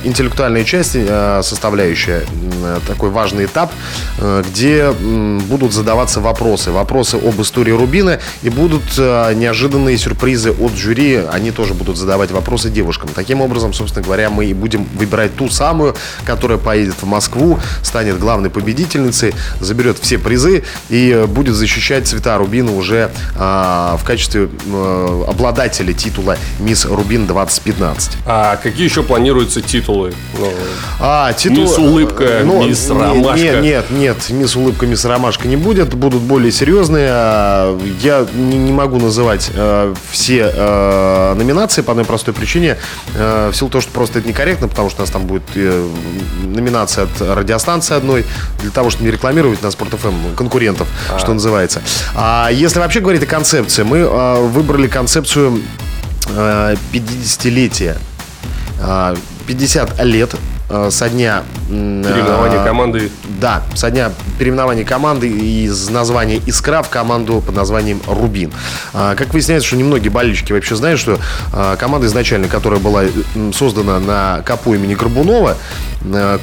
интеллектуальная 0.49 0.65
часть, 0.65 0.93
а, 0.97 1.43
составляющая 1.43 2.23
м, 2.23 2.81
такой 2.87 3.11
важный 3.11 3.45
этап, 3.45 3.71
э, 4.19 4.43
где 4.49 4.91
будут 5.49 5.73
задаваться 5.73 6.21
вопросы. 6.21 6.71
Вопросы 6.71 7.17
об 7.17 7.41
истории 7.41 7.73
Рубина 7.73 8.19
и 8.43 8.49
будут 8.49 8.99
неожиданные 8.99 9.99
сюрпризы 9.99 10.51
от 10.51 10.73
жюри. 10.75 11.21
Они 11.33 11.51
тоже 11.51 11.75
будут 11.75 11.97
задавать 11.97 12.31
вопросы 12.31 12.71
девушкам. 12.71 13.11
Таким 13.15 13.41
образом, 13.41 13.73
собственно 13.73 14.05
говоря, 14.05 14.31
мы 14.31 14.47
и 14.47 14.55
будем 14.55 14.87
выбирать 14.95 15.37
ту 15.37 15.49
самую, 15.49 15.95
которая 16.25 16.59
поедет 16.59 16.97
в 17.01 17.07
Москву, 17.07 17.59
станет 17.83 18.19
главной 18.19 18.51
победительницей, 18.51 19.35
заберет 19.61 19.99
все 20.01 20.19
призы 20.19 20.65
и 20.89 21.11
э, 21.11 21.27
будет 21.27 21.55
защищать 21.55 22.07
цвета 22.07 22.39
Рубина 22.39 22.73
уже 22.75 23.11
а, 23.37 23.97
в 23.97 24.05
качестве 24.05 24.49
э, 24.67 25.25
обладателя 25.29 25.93
титула 25.93 26.37
Мисс 26.61 26.87
Рубин 26.87 27.27
2015. 27.27 28.19
А 28.27 28.57
какие 28.57 28.85
еще 28.85 29.03
планируются 29.03 29.61
титулы? 29.61 30.15
Ну, 30.39 30.53
А, 31.01 31.33
титул... 31.33 31.65
Мисс 31.65 31.79
Улыбка, 31.79 32.41
Ну, 32.45 32.67
мисс 32.67 32.89
Ромашка. 32.89 33.37
Не, 33.39 33.61
Нет, 33.61 33.91
нет, 33.91 34.31
мисс 34.31 34.57
улыбка, 34.57 34.87
мисс 34.87 35.05
ромашка 35.05 35.49
не 35.49 35.57
будет, 35.57 35.95
будут 35.95 36.23
более 36.23 36.53
серьезные. 36.53 37.09
А, 37.11 37.79
я 38.01 38.27
не, 38.35 38.57
не 38.57 38.73
могу 38.73 38.99
называть 38.99 39.51
э, 39.53 39.95
все 40.11 40.53
э, 40.55 41.35
номинации 41.35 41.83
по 41.83 41.93
одной 41.93 42.05
простой 42.05 42.35
причине. 42.35 42.77
Э, 43.15 43.51
в 43.53 43.57
силу 43.57 43.71
того, 43.71 43.83
что 43.83 43.91
просто 43.93 44.21
это 44.21 44.29
некорректно, 44.29 44.69
потому 44.69 44.91
что 44.91 45.01
у 45.01 45.03
нас 45.03 45.11
там 45.11 45.27
будет 45.27 45.43
э, 45.55 45.89
номинация 46.45 47.05
от 47.05 47.21
радиостанции 47.21 47.97
одной, 47.97 48.25
для 48.63 48.71
того, 48.71 48.91
чтобы 48.91 49.07
не 49.07 49.11
рекламировать 49.11 49.63
на 49.63 49.71
Спорт 49.71 49.93
ФМ 49.95 50.35
конкурентов, 50.37 50.89
а. 51.13 51.19
что 51.19 51.35
называется. 51.35 51.83
А 52.15 52.49
если 52.53 52.79
вообще 52.79 53.01
говорить 53.01 53.23
о 53.23 53.27
концепции, 53.27 53.83
мы 53.83 53.99
э, 53.99 54.41
выбрали 54.47 54.87
концепцию 54.87 55.61
э, 56.29 56.77
50-летия. 56.93 57.97
50 59.49 60.05
лет 60.05 60.35
Э, 60.71 60.89
со 60.91 61.09
дня... 61.09 61.45
Переименования 61.69 62.65
команды. 62.65 63.11
Да, 63.41 63.63
со 63.75 63.91
дня 63.91 64.11
переименования 64.39 64.85
команды 64.85 65.29
из 65.29 65.89
названия 65.91 66.41
«Искра» 66.47 66.83
в 66.83 66.89
команду 66.89 67.43
под 67.45 67.55
названием 67.55 68.01
«Рубин». 68.07 68.53
А, 68.93 69.15
как 69.15 69.33
выясняется, 69.33 69.69
что 69.69 69.77
немногие 69.77 70.11
болельщики 70.11 70.53
вообще 70.53 70.77
знают, 70.77 71.01
что 71.01 71.19
а, 71.53 71.77
команда 71.77 72.07
изначально, 72.07 72.49
которая 72.49 72.81
была 72.81 73.05
создана 73.53 73.99
на 73.99 74.43
капу 74.45 74.75
имени 74.75 74.95
Горбунова, 74.95 75.51
э, 75.51 75.88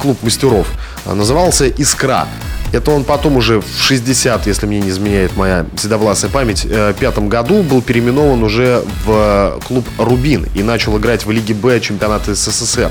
клуб 0.00 0.22
мастеров, 0.22 0.66
назывался 1.04 1.66
«Искра». 1.66 2.26
Это 2.72 2.90
он 2.90 3.04
потом 3.04 3.36
уже 3.36 3.60
в 3.60 3.80
60, 3.80 4.46
если 4.46 4.66
мне 4.66 4.80
не 4.80 4.90
изменяет 4.90 5.36
моя 5.36 5.66
седовласая 5.76 6.30
память, 6.30 6.64
в 6.64 6.70
э, 6.70 6.94
пятом 6.98 7.28
году 7.28 7.62
был 7.62 7.80
переименован 7.80 8.42
уже 8.42 8.82
в 9.04 9.60
клуб 9.66 9.86
«Рубин» 9.98 10.46
и 10.54 10.62
начал 10.62 10.98
играть 10.98 11.24
в 11.24 11.30
Лиге 11.30 11.54
Б 11.54 11.78
чемпионата 11.80 12.34
СССР. 12.34 12.90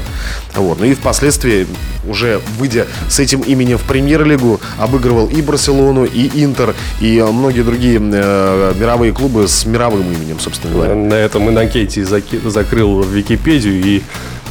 Вот. 0.55 0.79
Ну 0.79 0.85
и 0.85 0.93
впоследствии, 0.93 1.67
уже 2.07 2.39
выйдя 2.57 2.87
с 3.09 3.19
этим 3.19 3.41
именем 3.41 3.77
в 3.77 3.83
премьер-лигу, 3.83 4.61
обыгрывал 4.79 5.27
и 5.27 5.41
Барселону, 5.41 6.05
и 6.05 6.43
Интер, 6.43 6.73
и 7.01 7.21
многие 7.21 7.61
другие 7.61 7.99
э, 8.01 8.73
мировые 8.79 9.11
клубы 9.11 9.47
с 9.47 9.65
мировым 9.65 10.11
именем, 10.11 10.39
собственно 10.39 10.73
говоря. 10.73 10.95
На 10.95 11.15
этом 11.15 11.49
Иннокентий 11.49 12.03
закрыл 12.03 13.03
Википедию 13.03 13.83
и 13.83 14.01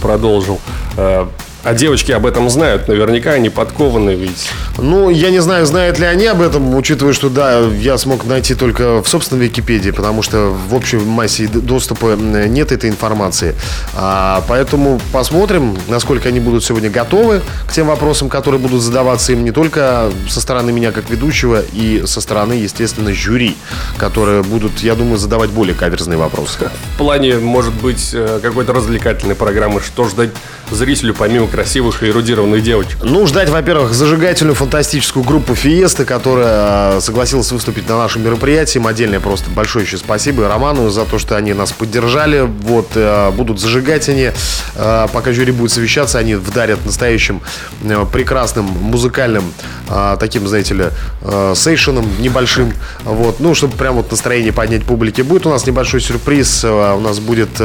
продолжил. 0.01 0.61
А 1.65 1.73
девочки 1.73 2.13
об 2.13 2.27
этом 2.27 2.51
знают, 2.51 2.89
наверняка 2.89 3.33
они 3.33 3.49
подкованы 3.49 4.11
ведь. 4.11 4.51
Ну, 4.77 5.09
я 5.09 5.31
не 5.31 5.41
знаю, 5.41 5.65
знают 5.65 5.99
ли 5.99 6.05
они 6.05 6.27
об 6.27 6.43
этом, 6.43 6.75
учитывая, 6.75 7.15
что 7.15 7.31
да, 7.31 7.61
я 7.61 7.97
смог 7.97 8.27
найти 8.27 8.55
только 8.55 9.03
в 9.03 9.09
собственной 9.09 9.47
Википедии, 9.47 9.91
потому 9.91 10.21
что 10.21 10.51
в 10.51 10.75
общей 10.75 10.99
массе 10.99 11.49
доступа 11.49 12.17
нет 12.17 12.71
этой 12.71 12.91
информации. 12.91 13.55
А, 13.95 14.45
поэтому 14.47 15.01
посмотрим, 15.11 15.75
насколько 15.89 16.29
они 16.29 16.39
будут 16.39 16.65
сегодня 16.65 16.91
готовы 16.91 17.41
к 17.67 17.73
тем 17.73 17.87
вопросам, 17.87 18.29
которые 18.29 18.61
будут 18.61 18.83
задаваться 18.83 19.33
им 19.33 19.43
не 19.43 19.51
только 19.51 20.11
со 20.29 20.43
стороны 20.43 20.71
меня 20.71 20.93
как 20.93 21.09
ведущего 21.09 21.63
и 21.73 22.03
со 22.05 22.21
стороны, 22.21 22.53
естественно, 22.53 23.15
жюри, 23.15 23.57
которые 23.97 24.43
будут, 24.43 24.81
я 24.81 24.95
думаю, 24.95 25.17
задавать 25.17 25.49
более 25.49 25.75
каверзные 25.75 26.19
вопросы. 26.19 26.59
В 26.95 26.99
плане, 26.99 27.39
может 27.39 27.73
быть, 27.73 28.11
э, 28.13 28.41
какой-то 28.43 28.75
развлекательной 28.75 29.35
программы, 29.35 29.81
что 29.81 30.07
ждать 30.11 30.31
зрителю 30.71 31.15
помимо 31.15 31.47
красивых 31.47 32.03
и 32.03 32.09
эрудированных 32.09 32.63
девочек? 32.63 32.99
Ну, 33.03 33.27
ждать, 33.27 33.49
во-первых, 33.49 33.93
зажигательную 33.93 34.55
фантастическую 34.55 35.25
группу 35.25 35.55
Фиесты, 35.55 36.05
которая 36.05 36.49
а, 36.49 36.99
согласилась 37.01 37.51
выступить 37.53 37.89
на 37.89 37.99
нашем 37.99 38.23
мероприятии. 38.25 38.79
Им 38.79 38.87
отдельное 38.87 39.21
просто 39.21 39.51
большое 39.51 39.85
еще 39.85 39.97
спасибо 39.97 40.45
и 40.45 40.47
Роману 40.47 40.91
за 40.91 41.05
то, 41.05 41.19
что 41.19 41.37
они 41.37 41.53
нас 41.53 41.73
поддержали. 41.73 42.41
Вот, 42.41 42.91
а, 42.95 43.31
будут 43.31 43.61
зажигать 43.61 44.09
они. 44.09 44.31
А, 44.77 45.09
пока 45.09 45.33
жюри 45.33 45.53
будет 45.53 45.71
совещаться, 45.71 46.19
они 46.19 46.35
вдарят 46.35 46.85
настоящим 46.85 47.41
прекрасным 48.13 48.65
музыкальным 48.65 49.53
таким, 50.19 50.47
знаете 50.49 50.75
ли, 50.75 50.85
сейшеном 51.55 52.07
небольшим. 52.21 52.73
Вот, 53.05 53.41
ну, 53.41 53.55
чтобы 53.55 53.77
прям 53.77 53.97
вот 53.97 54.11
настроение 54.11 54.53
поднять 54.53 54.85
публике. 54.85 55.23
Будет 55.23 55.47
у 55.47 55.51
нас 55.51 55.67
небольшой 55.67 56.01
сюрприз. 56.01 56.65
У 56.65 57.01
нас 57.01 57.19
будет 57.21 57.61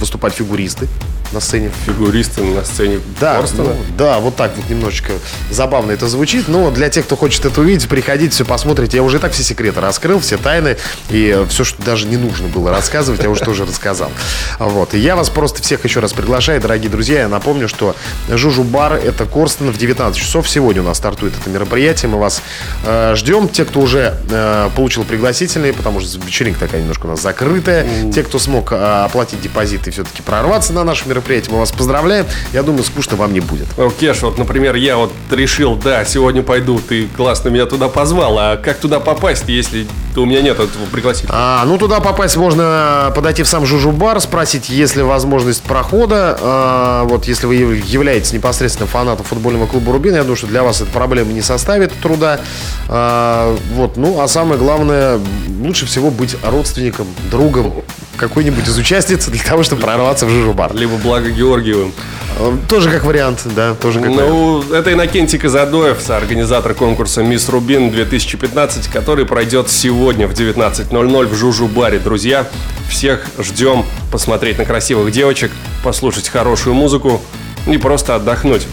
выступать 0.00 0.34
фигуристы 0.34 0.88
на 1.34 1.40
сцене. 1.40 1.70
Фигуристы 1.84 2.42
на 2.42 2.64
сцене 2.64 3.00
да, 3.20 3.38
Корстона? 3.38 3.70
Ну, 3.74 3.84
да, 3.98 4.18
вот 4.20 4.36
так 4.36 4.56
вот 4.56 4.70
немножечко 4.70 5.12
забавно 5.50 5.92
это 5.92 6.08
звучит. 6.08 6.48
Но 6.48 6.70
для 6.70 6.88
тех, 6.88 7.04
кто 7.04 7.16
хочет 7.16 7.44
это 7.44 7.60
увидеть, 7.60 7.88
приходите, 7.88 8.30
все 8.30 8.44
посмотрите. 8.44 8.96
Я 8.96 9.02
уже 9.02 9.18
и 9.18 9.20
так 9.20 9.32
все 9.32 9.42
секреты 9.42 9.80
раскрыл, 9.80 10.20
все 10.20 10.36
тайны. 10.36 10.76
И 11.10 11.44
все, 11.48 11.64
что 11.64 11.82
даже 11.82 12.06
не 12.06 12.16
нужно 12.16 12.48
было 12.48 12.70
рассказывать, 12.70 13.22
я 13.22 13.30
уже 13.30 13.44
тоже 13.44 13.66
рассказал. 13.66 14.10
Вот. 14.58 14.94
И 14.94 14.98
я 14.98 15.16
вас 15.16 15.28
просто 15.28 15.62
всех 15.62 15.84
еще 15.84 16.00
раз 16.00 16.12
приглашаю, 16.12 16.60
дорогие 16.60 16.90
друзья. 16.90 17.20
Я 17.20 17.28
напомню, 17.28 17.68
что 17.68 17.96
Жужу 18.28 18.62
Бар– 18.62 18.94
это 19.04 19.26
Корстон 19.26 19.70
в 19.70 19.76
19 19.76 20.16
часов. 20.16 20.48
Сегодня 20.48 20.82
у 20.82 20.84
нас 20.84 20.98
стартует 20.98 21.34
это 21.40 21.50
мероприятие. 21.50 22.08
Мы 22.10 22.18
вас 22.18 22.42
э, 22.86 23.14
ждем. 23.16 23.48
Те, 23.48 23.64
кто 23.64 23.80
уже 23.80 24.16
э, 24.30 24.70
получил 24.76 25.04
пригласительные, 25.04 25.72
потому 25.72 26.00
что 26.00 26.18
вечеринка 26.24 26.60
такая 26.60 26.80
немножко 26.80 27.06
у 27.06 27.08
нас 27.08 27.20
закрытая. 27.20 28.10
Те, 28.12 28.22
кто 28.22 28.38
смог 28.38 28.72
э, 28.72 28.76
оплатить 28.76 29.40
депозит 29.40 29.88
и 29.88 29.90
все-таки 29.90 30.22
прорваться 30.22 30.72
на 30.72 30.84
наше 30.84 31.08
мероприятие, 31.08 31.23
мероприятие. 31.24 31.52
Мы 31.54 31.60
вас 31.60 31.72
поздравляем. 31.72 32.26
Я 32.52 32.62
думаю, 32.62 32.84
скучно 32.84 33.16
вам 33.16 33.32
не 33.32 33.40
будет. 33.40 33.66
Ну, 33.76 33.90
Кеш, 33.90 34.22
вот, 34.22 34.38
например, 34.38 34.74
я 34.74 34.96
вот 34.96 35.12
решил, 35.30 35.74
да, 35.76 36.04
сегодня 36.04 36.42
пойду, 36.42 36.78
ты 36.78 37.08
классно 37.16 37.48
меня 37.48 37.66
туда 37.66 37.88
позвал, 37.88 38.38
а 38.38 38.56
как 38.56 38.78
туда 38.78 39.00
попасть, 39.00 39.44
если 39.48 39.86
у 40.16 40.26
меня 40.26 40.42
нет 40.42 40.60
этого 40.60 40.84
пригласительного? 40.92 41.38
А, 41.40 41.64
ну, 41.64 41.78
туда 41.78 42.00
попасть 42.00 42.36
можно 42.36 43.12
подойти 43.14 43.42
в 43.42 43.48
сам 43.48 43.64
Жужу-бар, 43.64 44.20
спросить, 44.20 44.68
есть 44.68 44.96
ли 44.96 45.02
возможность 45.02 45.62
прохода. 45.62 46.38
А, 46.40 47.04
вот, 47.04 47.24
если 47.24 47.46
вы 47.46 47.54
являетесь 47.54 48.32
непосредственно 48.32 48.86
фанатом 48.86 49.24
футбольного 49.24 49.66
клуба 49.66 49.92
«Рубин», 49.92 50.14
я 50.14 50.22
думаю, 50.22 50.36
что 50.36 50.46
для 50.46 50.62
вас 50.62 50.80
эта 50.80 50.90
проблема 50.90 51.32
не 51.32 51.42
составит 51.42 51.92
труда. 52.00 52.40
А, 52.88 53.56
вот, 53.74 53.96
ну, 53.96 54.20
а 54.20 54.28
самое 54.28 54.58
главное, 54.58 55.18
лучше 55.60 55.86
всего 55.86 56.10
быть 56.10 56.36
родственником, 56.44 57.06
другом 57.30 57.72
какой-нибудь 58.16 58.66
из 58.66 58.76
участниц 58.78 59.26
для 59.26 59.42
того, 59.42 59.62
чтобы 59.62 59.82
прорваться 59.82 60.26
в 60.26 60.30
Жужу-бар. 60.30 60.74
Либо 60.74 60.96
Благо 60.96 61.30
Георгиевым. 61.30 61.92
Э, 62.38 62.56
тоже 62.68 62.90
как 62.90 63.04
вариант, 63.04 63.42
да, 63.44 63.74
тоже 63.74 64.00
как 64.00 64.10
ну, 64.10 64.58
вариант. 64.58 64.72
это 64.72 64.92
Иннокентий 64.92 65.38
Казадоев, 65.38 66.08
организатор 66.10 66.74
конкурса 66.74 67.22
«Мисс 67.22 67.48
Рубин 67.48 67.90
2015», 67.90 68.92
который 68.92 69.24
пройдет 69.24 69.70
сегодня 69.70 70.26
в 70.26 70.32
19.00 70.32 71.26
в 71.26 71.34
Жужу-баре. 71.34 71.98
Друзья, 71.98 72.46
всех 72.88 73.26
ждем 73.38 73.84
посмотреть 74.10 74.58
на 74.58 74.64
красивых 74.64 75.12
девочек, 75.12 75.52
послушать 75.82 76.28
хорошую 76.28 76.74
музыку 76.74 77.20
и 77.66 77.78
просто 77.78 78.14
отдохнуть. 78.14 78.66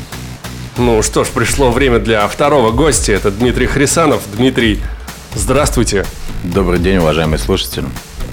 Ну 0.77 1.01
что 1.03 1.23
ж, 1.23 1.27
пришло 1.27 1.69
время 1.69 1.99
для 1.99 2.27
второго 2.27 2.71
гостя. 2.71 3.13
Это 3.13 3.29
Дмитрий 3.29 3.67
Хрисанов. 3.67 4.21
Дмитрий, 4.35 4.81
здравствуйте. 5.35 6.05
Добрый 6.43 6.79
день, 6.79 6.97
уважаемые 6.97 7.37
слушатели. 7.37 7.85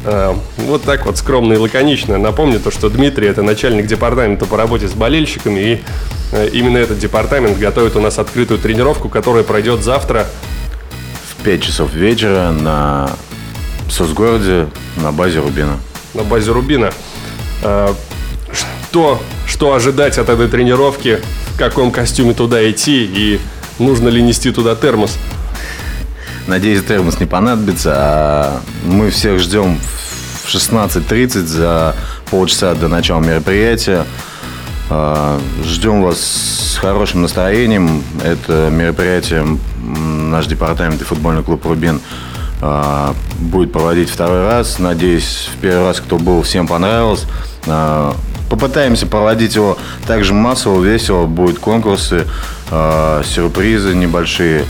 Э, 0.05 0.35
вот 0.57 0.83
так 0.83 1.07
вот 1.07 1.19
скромно 1.19 1.55
и 1.55 1.57
лаконично. 1.57 2.19
Напомню 2.19 2.61
то, 2.61 2.71
что 2.71 2.89
Дмитрий 2.89 3.29
это 3.29 3.43
начальник 3.43 3.87
департамента 3.87 4.47
по 4.47 4.57
работе 4.57 4.89
с 4.89 4.93
болельщиками. 4.93 5.61
И 5.61 5.83
э, 6.33 6.49
именно 6.53 6.79
этот 6.79 6.99
департамент 6.99 7.59
готовит 7.59 7.97
у 7.97 8.01
нас 8.01 8.19
открытую 8.19 8.59
тренировку, 8.59 9.09
которая 9.09 9.45
пройдет 9.45 9.83
завтра. 9.83 10.27
В 11.31 11.43
5 11.43 11.63
часов 11.63 11.93
вечера 11.93 12.51
на 12.51 13.11
Сосгороде 13.91 14.69
на 14.97 15.13
базе 15.13 15.41
Рубина. 15.41 15.79
На 16.15 16.23
базе 16.23 16.53
Рубина. 16.53 16.93
Э, 17.63 17.93
что, 18.91 19.21
что 19.47 19.75
ожидать 19.75 20.19
от 20.19 20.29
этой 20.29 20.49
тренировки? 20.49 21.21
В 21.55 21.59
каком 21.59 21.91
костюме 21.91 22.35
туда 22.35 22.71
идти? 22.71 23.05
И 23.05 23.41
нужно 23.79 24.09
ли 24.09 24.23
нести 24.23 24.51
туда 24.51 24.75
термос? 24.75 25.19
Надеюсь, 26.49 26.83
термос 26.83 27.21
не 27.21 27.27
понадобится. 27.27 27.93
А 27.95 28.61
мы 28.87 29.11
всех 29.11 29.39
ждем 29.39 29.79
в 29.79 30.49
16.30 30.49 31.45
за 31.45 31.95
полчаса 32.31 32.75
до 32.75 32.89
начала 32.89 33.21
мероприятия. 33.21 34.07
А, 34.89 35.39
ждем 35.63 36.03
вас 36.03 36.19
с 36.19 36.79
хорошим 36.79 37.21
настроением. 37.21 38.03
Это 38.25 38.71
мероприятие 38.73 39.59
наш 39.79 40.47
департамент 40.47 41.03
и 41.03 41.05
футбольный 41.05 41.43
клуб 41.43 41.67
«Рубин» 41.67 42.01
а, 42.63 43.15
будет 43.39 43.71
проводить 43.71 44.09
второй 44.09 44.47
раз. 44.47 44.79
Надеюсь, 44.79 45.51
в 45.55 45.61
первый 45.61 45.85
раз, 45.85 46.01
кто 46.01 46.17
был, 46.17 46.41
всем 46.41 46.67
понравилось. 46.67 47.27
Попытаемся 48.49 49.07
проводить 49.07 49.55
его 49.55 49.77
также 50.07 50.33
массово, 50.33 50.83
весело. 50.83 51.27
Будут 51.27 51.59
конкурсы, 51.59 52.27
сюрпризы 52.71 53.95
небольшие 53.95 54.65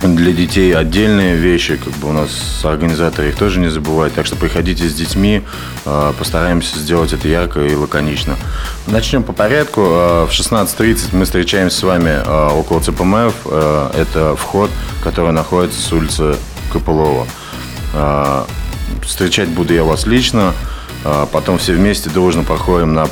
для 0.00 0.32
детей 0.32 0.74
отдельные 0.74 1.36
вещи, 1.36 1.76
как 1.76 1.92
бы 1.94 2.10
у 2.10 2.12
нас 2.12 2.30
организаторы 2.62 3.30
их 3.30 3.36
тоже 3.36 3.58
не 3.58 3.68
забывают. 3.68 4.14
Так 4.14 4.26
что 4.26 4.36
приходите 4.36 4.88
с 4.88 4.94
детьми, 4.94 5.42
а, 5.84 6.12
постараемся 6.12 6.78
сделать 6.78 7.12
это 7.12 7.26
ярко 7.26 7.60
и 7.60 7.74
лаконично. 7.74 8.36
Начнем 8.86 9.24
по 9.24 9.32
порядку. 9.32 9.82
А, 9.84 10.26
в 10.26 10.30
16.30 10.30 11.16
мы 11.16 11.24
встречаемся 11.24 11.78
с 11.78 11.82
вами 11.82 12.12
а, 12.24 12.54
около 12.54 12.80
ЦПМФ. 12.80 13.46
Это 13.46 14.36
вход, 14.36 14.70
который 15.02 15.32
находится 15.32 15.80
с 15.80 15.92
улицы 15.92 16.36
Копылова. 16.72 17.26
Встречать 19.02 19.48
буду 19.48 19.74
я 19.74 19.82
вас 19.82 20.06
лично. 20.06 20.52
Потом 21.32 21.58
все 21.58 21.72
вместе 21.72 22.10
дружно 22.10 22.42
проходим 22.42 22.92
на 22.92 23.08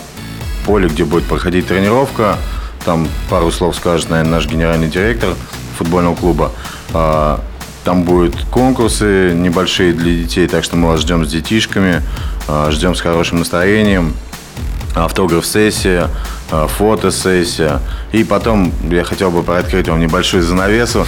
поле, 0.67 0.89
где 0.89 1.05
будет 1.05 1.25
проходить 1.25 1.67
тренировка. 1.67 2.37
там 2.85 3.09
пару 3.31 3.51
слов 3.51 3.75
скажет, 3.77 4.11
наверное, 4.11 4.33
наш 4.33 4.47
генеральный 4.47 4.89
директор 4.89 5.35
футбольного 5.77 6.15
клуба. 6.15 6.53
А, 6.97 7.41
там 7.85 8.05
будут 8.05 8.35
конкурсы 8.51 9.33
небольшие 9.35 9.93
для 9.93 10.13
детей, 10.13 10.49
так 10.49 10.65
что 10.65 10.77
мы 10.77 10.89
вас 10.89 11.01
ждем 11.01 11.27
с 11.27 11.31
детишками, 11.31 12.03
а, 12.49 12.71
ждем 12.71 12.95
с 12.95 13.01
хорошим 13.01 13.39
настроением 13.39 14.15
автограф-сессия, 14.95 16.09
э, 16.51 16.67
фотосессия. 16.79 17.81
И 18.13 18.25
потом 18.25 18.73
я 18.91 19.05
хотел 19.05 19.31
бы 19.31 19.43
приоткрыть 19.43 19.89
вам 19.89 20.01
небольшую 20.01 20.43
занавесу. 20.43 21.07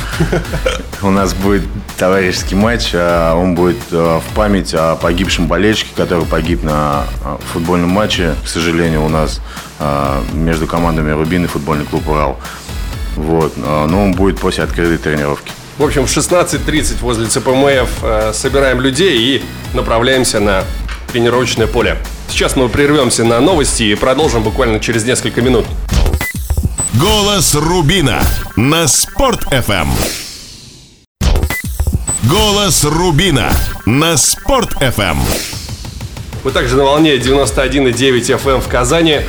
У 1.03 1.09
нас 1.09 1.33
будет 1.33 1.63
товарищеский 1.97 2.55
матч, 2.55 2.91
а 2.93 3.35
он 3.35 3.55
будет 3.55 3.79
в 3.91 4.23
память 4.35 4.75
о 4.75 4.97
погибшем 4.97 5.47
болельщике, 5.47 5.93
который 5.97 6.27
погиб 6.27 6.63
на 6.65 7.05
футбольном 7.55 7.89
матче, 7.89 8.35
к 8.45 8.47
сожалению, 8.49 9.07
у 9.07 9.09
нас 9.09 9.41
между 10.35 10.67
командами 10.67 11.13
Рубин 11.13 11.47
и 11.47 11.49
футбольный 11.49 11.87
клуб 11.87 12.07
Урал. 12.09 12.39
Вот. 13.17 13.57
Но 13.57 14.05
он 14.05 14.13
будет 14.13 14.39
после 14.39 14.65
открытой 14.65 14.99
тренировки. 14.99 15.53
В 15.79 15.85
общем, 15.85 16.07
в 16.07 16.11
16.30 16.11 16.97
возле 17.03 17.29
ЦПМФ 17.29 18.35
собираем 18.35 18.81
людей 18.81 19.17
и 19.17 19.43
направляемся 19.75 20.41
на 20.41 20.65
тренировочное 21.13 21.69
поле. 21.69 21.97
Сейчас 22.29 22.57
мы 22.57 22.69
прервемся 22.69 23.23
на 23.23 23.39
новости 23.41 23.85
и 23.85 23.95
продолжим 23.95 24.43
буквально 24.43 24.81
через 24.81 25.05
несколько 25.05 25.41
минут. 25.41 25.67
Голос 26.95 27.55
Рубина 27.55 28.21
на 28.57 28.89
спорт 28.89 29.45
FM. 29.53 29.87
Голос 32.25 32.83
Рубина 32.83 33.49
на 33.87 34.17
спорт 34.17 34.73
FM. 34.83 35.17
Мы 36.43 36.51
также 36.51 36.77
на 36.77 36.83
волне 36.83 37.15
91,9 37.19 37.95
FM 38.43 38.61
в 38.61 38.69
Казани, 38.69 39.21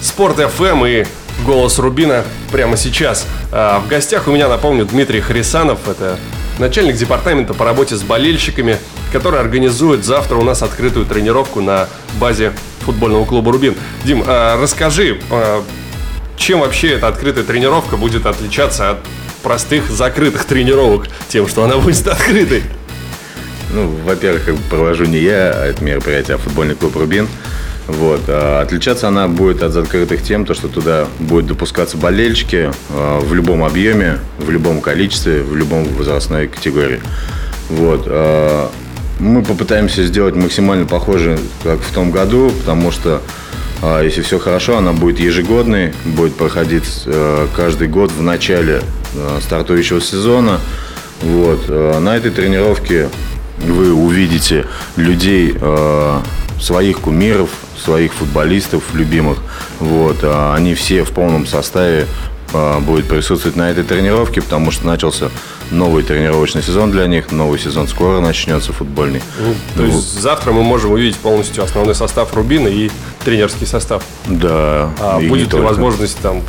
Спорт 0.00 0.40
FM 0.40 1.02
и 1.02 1.06
Голос 1.44 1.78
Рубина 1.78 2.24
прямо 2.50 2.76
сейчас. 2.76 3.26
А 3.50 3.80
в 3.80 3.88
гостях 3.88 4.28
у 4.28 4.32
меня, 4.32 4.48
напомню, 4.48 4.84
Дмитрий 4.84 5.20
Харисанов. 5.20 5.88
Это 5.88 6.18
начальник 6.58 6.96
департамента 6.96 7.54
по 7.54 7.64
работе 7.64 7.96
с 7.96 8.02
болельщиками, 8.02 8.78
который 9.12 9.40
организует 9.40 10.04
завтра 10.04 10.36
у 10.36 10.42
нас 10.42 10.62
открытую 10.62 11.06
тренировку 11.06 11.60
на 11.60 11.88
базе 12.20 12.52
футбольного 12.80 13.24
клуба 13.24 13.52
«Рубин». 13.52 13.74
Дим, 14.04 14.24
а 14.26 14.60
расскажи, 14.60 15.20
а, 15.30 15.62
чем 16.36 16.60
вообще 16.60 16.92
эта 16.92 17.08
открытая 17.08 17.44
тренировка 17.44 17.96
будет 17.96 18.26
отличаться 18.26 18.90
от 18.90 18.98
простых 19.42 19.90
закрытых 19.90 20.44
тренировок 20.44 21.08
тем, 21.28 21.48
что 21.48 21.64
она 21.64 21.76
будет 21.78 22.06
открытой? 22.06 22.62
Ну, 23.72 23.88
во-первых, 24.04 24.48
провожу 24.68 25.04
не 25.04 25.18
я, 25.18 25.66
это 25.66 25.82
мероприятие, 25.82 26.36
а 26.36 26.38
футбольный 26.38 26.74
клуб 26.74 26.96
«Рубин». 26.96 27.28
Вот. 27.88 28.22
А 28.28 28.60
отличаться 28.62 29.08
она 29.08 29.28
будет 29.28 29.62
от 29.62 29.72
закрытых 29.72 30.22
тем, 30.22 30.44
то, 30.46 30.54
что 30.54 30.68
туда 30.68 31.06
будут 31.18 31.46
допускаться 31.46 31.96
болельщики 31.96 32.70
а, 32.90 33.20
в 33.20 33.34
любом 33.34 33.64
объеме, 33.64 34.18
в 34.38 34.50
любом 34.50 34.80
количестве, 34.80 35.42
в 35.42 35.56
любом 35.56 35.84
возрастной 35.84 36.46
категории. 36.46 37.00
Вот. 37.68 38.04
А, 38.06 38.70
мы 39.18 39.42
попытаемся 39.42 40.04
сделать 40.04 40.34
максимально 40.34 40.86
похоже, 40.86 41.38
как 41.62 41.80
в 41.80 41.92
том 41.92 42.10
году, 42.10 42.50
потому 42.60 42.90
что 42.90 43.20
если 44.02 44.22
все 44.22 44.38
хорошо, 44.38 44.78
она 44.78 44.92
будет 44.92 45.18
ежегодной, 45.18 45.92
будет 46.04 46.36
проходить 46.36 46.84
каждый 47.56 47.88
год 47.88 48.12
в 48.12 48.22
начале 48.22 48.80
стартующего 49.40 50.00
сезона. 50.00 50.60
Вот. 51.20 51.68
На 51.68 52.16
этой 52.16 52.30
тренировке 52.30 53.08
вы 53.58 53.92
увидите 53.92 54.66
людей 54.96 55.56
своих 56.60 57.00
кумиров, 57.00 57.50
своих 57.82 58.12
футболистов 58.12 58.94
любимых. 58.94 59.38
Вот, 59.80 60.18
а 60.22 60.54
они 60.54 60.74
все 60.74 61.04
в 61.04 61.10
полном 61.10 61.46
составе 61.46 62.06
а, 62.54 62.80
будут 62.80 63.08
присутствовать 63.08 63.56
на 63.56 63.70
этой 63.70 63.82
тренировке, 63.82 64.42
потому 64.42 64.70
что 64.70 64.86
начался 64.86 65.30
новый 65.70 66.02
тренировочный 66.02 66.62
сезон 66.62 66.90
для 66.90 67.06
них, 67.06 67.32
новый 67.32 67.58
сезон 67.58 67.88
скоро 67.88 68.20
начнется 68.20 68.72
футбольный. 68.72 69.22
Ну, 69.40 69.54
то 69.76 69.84
есть 69.84 70.20
завтра 70.20 70.52
мы 70.52 70.62
можем 70.62 70.92
увидеть 70.92 71.16
полностью 71.16 71.64
основной 71.64 71.94
состав 71.94 72.34
Рубина 72.34 72.68
и 72.68 72.90
тренерский 73.24 73.66
состав. 73.66 74.02
Да. 74.26 74.90
А 75.00 75.18
будет 75.20 75.54
ли 75.54 75.60
возможность 75.60 76.18
там 76.18 76.42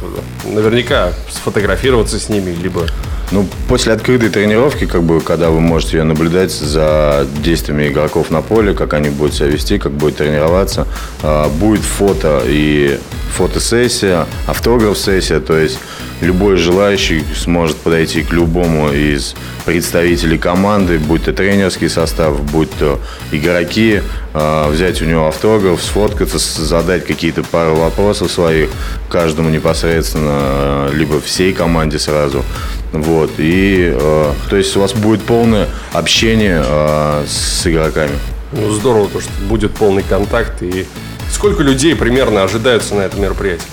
наверняка 0.46 1.14
сфотографироваться 1.30 2.20
с 2.20 2.28
ними, 2.28 2.52
либо 2.52 2.86
ну, 3.32 3.46
после 3.68 3.94
открытой 3.94 4.30
тренировки, 4.30 4.86
как 4.86 5.04
бы, 5.04 5.22
когда 5.22 5.50
вы 5.50 5.60
можете 5.60 5.98
ее 5.98 6.04
наблюдать 6.04 6.52
за 6.52 7.28
действиями 7.44 7.88
игроков 7.88 8.30
на 8.30 8.42
поле, 8.42 8.74
как 8.74 8.94
они 8.94 9.10
будут 9.10 9.34
себя 9.34 9.48
вести, 9.48 9.80
как 9.80 9.92
будет 9.92 10.18
тренироваться, 10.18 10.88
а, 11.22 11.50
будет 11.50 11.82
фото 11.84 12.42
и 12.46 13.00
фотосессия, 13.34 14.28
автограф-сессия, 14.48 15.40
то 15.40 15.58
есть 15.58 15.80
любой 16.22 16.58
желающий 16.58 17.24
сможет 17.36 17.78
подойти 17.78 18.22
к 18.22 18.32
любому 18.32 18.92
из 18.92 19.36
представителей 19.66 20.38
команды, 20.38 21.00
будь 21.00 21.24
то 21.24 21.34
тренерский 21.34 21.90
состав, 21.90 22.40
будь 22.52 22.70
то 22.78 23.00
игроки, 23.32 24.02
взять 24.34 25.02
у 25.02 25.06
него 25.06 25.28
автограф, 25.28 25.82
сфоткаться, 25.82 26.40
задать 26.40 27.06
какие-то 27.06 27.44
пару 27.44 27.76
вопросов 27.76 28.32
своих 28.32 28.70
каждому 29.10 29.50
непосредственно, 29.50 30.32
а, 30.32 30.92
либо 30.92 31.22
всей 31.22 31.54
команде 31.54 32.00
сразу. 32.00 32.44
Вот. 32.92 33.32
И 33.38 33.92
э, 33.94 34.32
то 34.50 34.56
есть 34.56 34.76
у 34.78 34.80
вас 34.80 34.94
будет 34.94 35.24
полное 35.24 35.68
общение 35.94 36.64
э, 36.66 37.26
с 37.28 37.66
игроками. 37.66 38.14
Ну, 38.52 38.72
здорово, 38.72 39.10
то, 39.10 39.20
что 39.20 39.32
будет 39.50 39.72
полный 39.72 40.04
контакт. 40.04 40.62
И 40.62 40.86
сколько 41.32 41.64
людей 41.64 41.96
примерно 41.96 42.44
ожидаются 42.44 42.94
на 42.94 43.02
этом 43.02 43.22
мероприятии? 43.22 43.66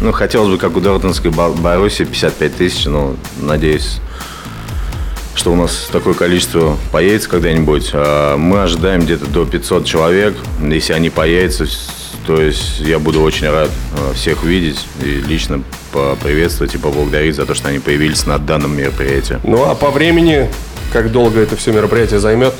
Ну, 0.00 0.10
хотелось 0.12 0.50
бы, 0.50 0.58
как 0.58 0.76
у 0.76 0.80
Дортонской 0.80 1.30
Боруссии, 1.30 2.02
55 2.04 2.56
тысяч, 2.56 2.84
но 2.86 3.14
надеюсь, 3.40 4.00
что 5.34 5.52
у 5.52 5.56
нас 5.56 5.88
такое 5.90 6.14
количество 6.14 6.76
появится 6.92 7.28
когда-нибудь. 7.28 7.90
А 7.92 8.36
мы 8.36 8.62
ожидаем 8.62 9.02
где-то 9.02 9.26
до 9.26 9.44
500 9.44 9.84
человек. 9.84 10.36
Если 10.62 10.92
они 10.92 11.10
появятся, 11.10 11.66
то 12.26 12.40
есть 12.40 12.80
я 12.80 12.98
буду 12.98 13.20
очень 13.20 13.50
рад 13.50 13.70
э, 13.96 14.14
всех 14.14 14.44
увидеть 14.44 14.86
и 15.02 15.22
лично 15.26 15.62
поприветствовать 15.92 16.74
и 16.74 16.78
поблагодарить 16.78 17.36
за 17.36 17.44
то, 17.44 17.54
что 17.54 17.68
они 17.68 17.78
появились 17.78 18.26
на 18.26 18.38
данном 18.38 18.76
мероприятии. 18.76 19.38
Ну 19.44 19.64
а 19.64 19.74
по 19.74 19.90
времени, 19.90 20.48
как 20.92 21.12
долго 21.12 21.40
это 21.40 21.56
все 21.56 21.72
мероприятие 21.72 22.20
займет? 22.20 22.54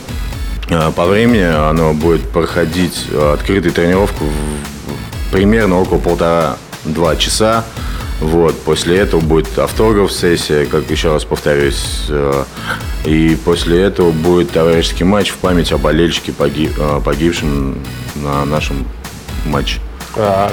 Э, 0.68 0.90
по 0.94 1.06
времени 1.06 1.42
оно 1.42 1.94
будет 1.94 2.22
проходить 2.28 3.06
открытую 3.32 3.72
тренировку 3.72 4.24
примерно 5.32 5.80
около 5.80 5.98
полтора-два 5.98 7.16
часа. 7.16 7.64
Вот, 8.24 8.58
после 8.62 8.98
этого 8.98 9.20
будет 9.20 9.58
автограф-сессия, 9.58 10.64
как 10.64 10.90
еще 10.90 11.12
раз 11.12 11.24
повторюсь. 11.24 12.08
И 13.04 13.36
после 13.44 13.82
этого 13.82 14.12
будет 14.12 14.50
товарищеский 14.50 15.04
матч 15.04 15.30
в 15.30 15.36
память 15.36 15.72
о 15.72 15.78
болельщике, 15.78 16.32
погиб, 16.32 16.72
погибшем 17.04 17.78
на 18.16 18.46
нашем 18.46 18.86
матч. 19.44 19.78
А 20.16 20.52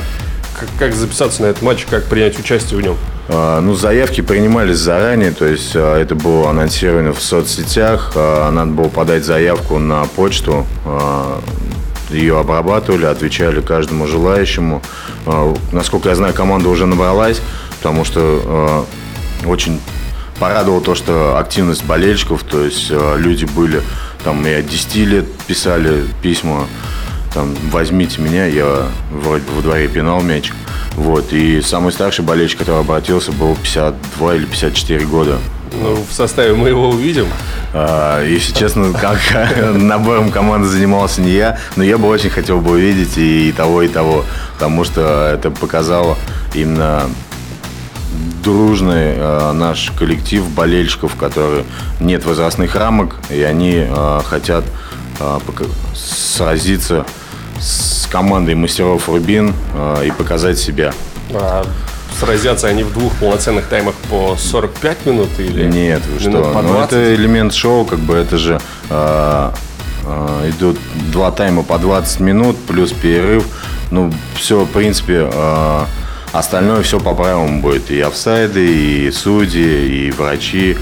как, 0.60 0.70
как 0.78 0.94
записаться 0.94 1.44
на 1.44 1.48
этот 1.48 1.62
матч, 1.62 1.86
как 1.90 2.06
принять 2.06 2.38
участие 2.38 2.78
в 2.78 2.84
нем? 2.84 2.98
А, 3.30 3.62
ну, 3.62 3.74
заявки 3.74 4.20
принимались 4.22 4.78
заранее, 4.78 5.32
то 5.32 5.46
есть 5.46 5.72
а, 5.76 5.98
это 5.98 6.14
было 6.16 6.50
анонсировано 6.50 7.14
в 7.14 7.22
соцсетях. 7.22 8.12
А, 8.16 8.52
надо 8.52 8.72
было 8.72 8.90
подать 8.90 9.24
заявку 9.24 9.80
на 9.80 10.04
почту. 10.06 10.66
Ее 12.12 12.40
обрабатывали, 12.40 13.06
отвечали 13.06 13.62
каждому 13.62 14.08
желающему. 14.08 14.82
А, 15.26 15.56
насколько 15.72 16.10
я 16.10 16.16
знаю, 16.16 16.34
команда 16.34 16.70
уже 16.70 16.86
набралась, 16.86 17.42
потому 17.78 18.06
что 18.06 18.20
а, 18.46 18.86
очень 19.46 19.80
порадовало 20.40 20.82
то, 20.82 20.96
что 20.96 21.38
активность 21.38 21.86
болельщиков, 21.86 22.44
то 22.44 22.64
есть 22.64 22.88
а, 22.92 23.16
люди 23.16 23.46
были 23.46 23.82
там 24.24 24.46
и 24.46 24.52
от 24.52 24.68
10 24.68 24.96
лет 24.96 25.32
писали 25.48 26.06
письма 26.22 26.68
там, 27.34 27.56
возьмите 27.72 28.22
меня, 28.22 28.46
я 28.46 28.90
вроде 29.12 29.44
бы 29.46 29.54
во 29.54 29.62
дворе 29.62 29.88
пинал 29.88 30.22
мяч. 30.22 30.52
Вот, 30.96 31.32
и 31.32 31.62
самый 31.62 31.94
старший 31.94 32.26
болельщик, 32.26 32.60
который 32.60 32.82
обратился, 32.82 33.32
был 33.32 33.56
52 33.56 34.36
или 34.36 34.46
54 34.46 35.06
года. 35.06 35.38
Ну, 35.72 35.96
в 36.08 36.14
составе 36.14 36.54
мы 36.54 36.70
его 36.70 36.90
увидим. 36.90 37.28
А, 37.74 38.24
если 38.26 38.54
честно, 38.54 38.92
как 38.94 39.20
набором 39.74 40.32
команды 40.32 40.68
занимался 40.68 41.22
не 41.22 41.32
я, 41.32 41.60
но 41.76 41.84
я 41.84 41.98
бы 41.98 42.08
очень 42.08 42.30
хотел 42.30 42.60
бы 42.60 42.72
увидеть 42.72 43.18
и 43.18 43.54
того, 43.56 43.82
и 43.82 43.88
того, 43.88 44.26
потому 44.54 44.84
что 44.84 45.32
это 45.34 45.50
показало 45.50 46.18
именно 46.54 47.04
дружный 48.44 49.14
э, 49.16 49.52
наш 49.54 49.92
коллектив 49.92 50.44
болельщиков, 50.50 51.16
которые 51.16 51.64
нет 52.00 52.26
возрастных 52.26 52.76
рамок, 52.76 53.16
и 53.30 53.42
они 53.42 53.86
э, 53.88 54.20
хотят 54.26 54.66
э, 55.20 55.40
сразиться 55.96 57.06
с 57.60 58.08
командой 58.12 58.56
мастеров 58.56 59.08
Рубин 59.08 59.54
э, 59.74 60.08
и 60.08 60.12
показать 60.12 60.58
себя. 60.58 60.94
А, 61.34 61.66
сразятся 62.20 62.68
они 62.68 62.84
в 62.84 62.94
двух 62.94 63.14
полноценных 63.14 63.66
таймах 63.66 63.96
по 64.10 64.36
45 64.38 65.06
минут 65.06 65.30
или 65.40 65.66
Нет, 65.66 66.02
вы 66.08 66.20
что? 66.20 66.54
По 66.54 66.62
ну, 66.62 66.80
это 66.80 67.16
элемент 67.16 67.54
шоу, 67.54 67.86
как 67.86 68.00
бы 68.00 68.16
это 68.16 68.38
же 68.38 68.60
э, 68.90 69.52
э, 70.06 70.50
идут 70.50 70.78
два 71.12 71.32
тайма 71.32 71.64
по 71.64 71.78
20 71.78 72.20
минут 72.20 72.58
плюс 72.68 72.92
перерыв. 72.92 73.46
Ну, 73.92 74.14
все, 74.36 74.64
в 74.64 74.70
принципе, 74.70 75.30
э, 75.32 75.86
Остальное 76.34 76.82
все 76.82 77.00
по 77.00 77.14
правилам 77.14 77.60
будет. 77.60 77.92
И 77.92 78.00
офсайды, 78.00 78.66
и 78.66 79.12
судьи, 79.12 80.08
и 80.08 80.12
врачи, 80.12 80.78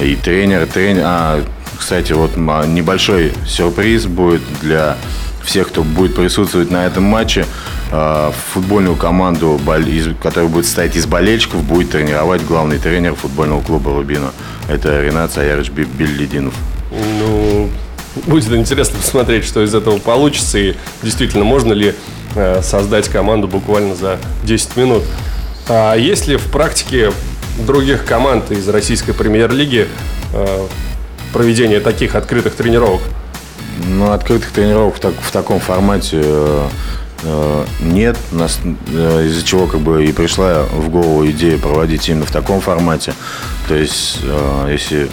и 0.00 0.16
тренер. 0.16 0.66
тренер. 0.66 1.02
А, 1.04 1.44
кстати, 1.78 2.12
вот 2.12 2.36
небольшой 2.36 3.32
сюрприз 3.46 4.06
будет 4.06 4.42
для 4.60 4.96
всех, 5.44 5.68
кто 5.68 5.84
будет 5.84 6.16
присутствовать 6.16 6.70
на 6.70 6.84
этом 6.84 7.04
матче. 7.04 7.46
А, 7.90 8.32
футбольную 8.52 8.96
команду, 8.96 9.58
которая 10.22 10.48
будет 10.48 10.66
состоять 10.66 10.96
из 10.96 11.06
болельщиков, 11.06 11.62
будет 11.62 11.90
тренировать 11.90 12.44
главный 12.44 12.78
тренер 12.78 13.14
футбольного 13.14 13.62
клуба 13.62 13.92
«Рубина». 13.92 14.30
Это 14.68 15.02
Ренат 15.02 15.32
Саярович 15.32 15.70
Бельдинов. 15.70 16.54
Ну, 16.90 17.70
будет 18.26 18.52
интересно 18.52 18.98
посмотреть, 18.98 19.44
что 19.44 19.62
из 19.62 19.74
этого 19.74 19.98
получится. 19.98 20.58
И 20.58 20.74
действительно, 21.02 21.44
можно 21.44 21.72
ли 21.72 21.94
э, 22.34 22.60
создать 22.62 23.08
команду 23.08 23.48
буквально 23.48 23.94
за 23.94 24.18
10 24.44 24.76
минут. 24.76 25.02
А 25.68 25.94
есть 25.94 26.26
ли 26.26 26.36
в 26.36 26.50
практике 26.50 27.12
других 27.66 28.04
команд 28.04 28.50
из 28.50 28.68
российской 28.68 29.12
премьер-лиги 29.12 29.88
э, 30.34 30.66
проведение 31.32 31.80
таких 31.80 32.14
открытых 32.14 32.54
тренировок? 32.54 33.00
Ну, 33.86 34.12
открытых 34.12 34.50
тренировок 34.50 34.96
в, 34.96 35.00
так, 35.00 35.14
в 35.20 35.30
таком 35.30 35.60
формате 35.60 36.20
э, 36.22 36.22
э, 36.22 36.68
нет, 37.80 38.16
нас, 38.30 38.60
э, 38.64 39.26
из-за 39.26 39.44
чего 39.44 39.66
как 39.66 39.80
бы 39.80 40.04
и 40.04 40.12
пришла 40.12 40.62
в 40.62 40.88
голову 40.88 41.26
идея 41.26 41.58
проводить 41.58 42.08
именно 42.08 42.26
в 42.26 42.30
таком 42.30 42.60
формате. 42.60 43.12
То 43.66 43.74
есть, 43.74 44.18
э, 44.22 44.68
если 44.70 45.08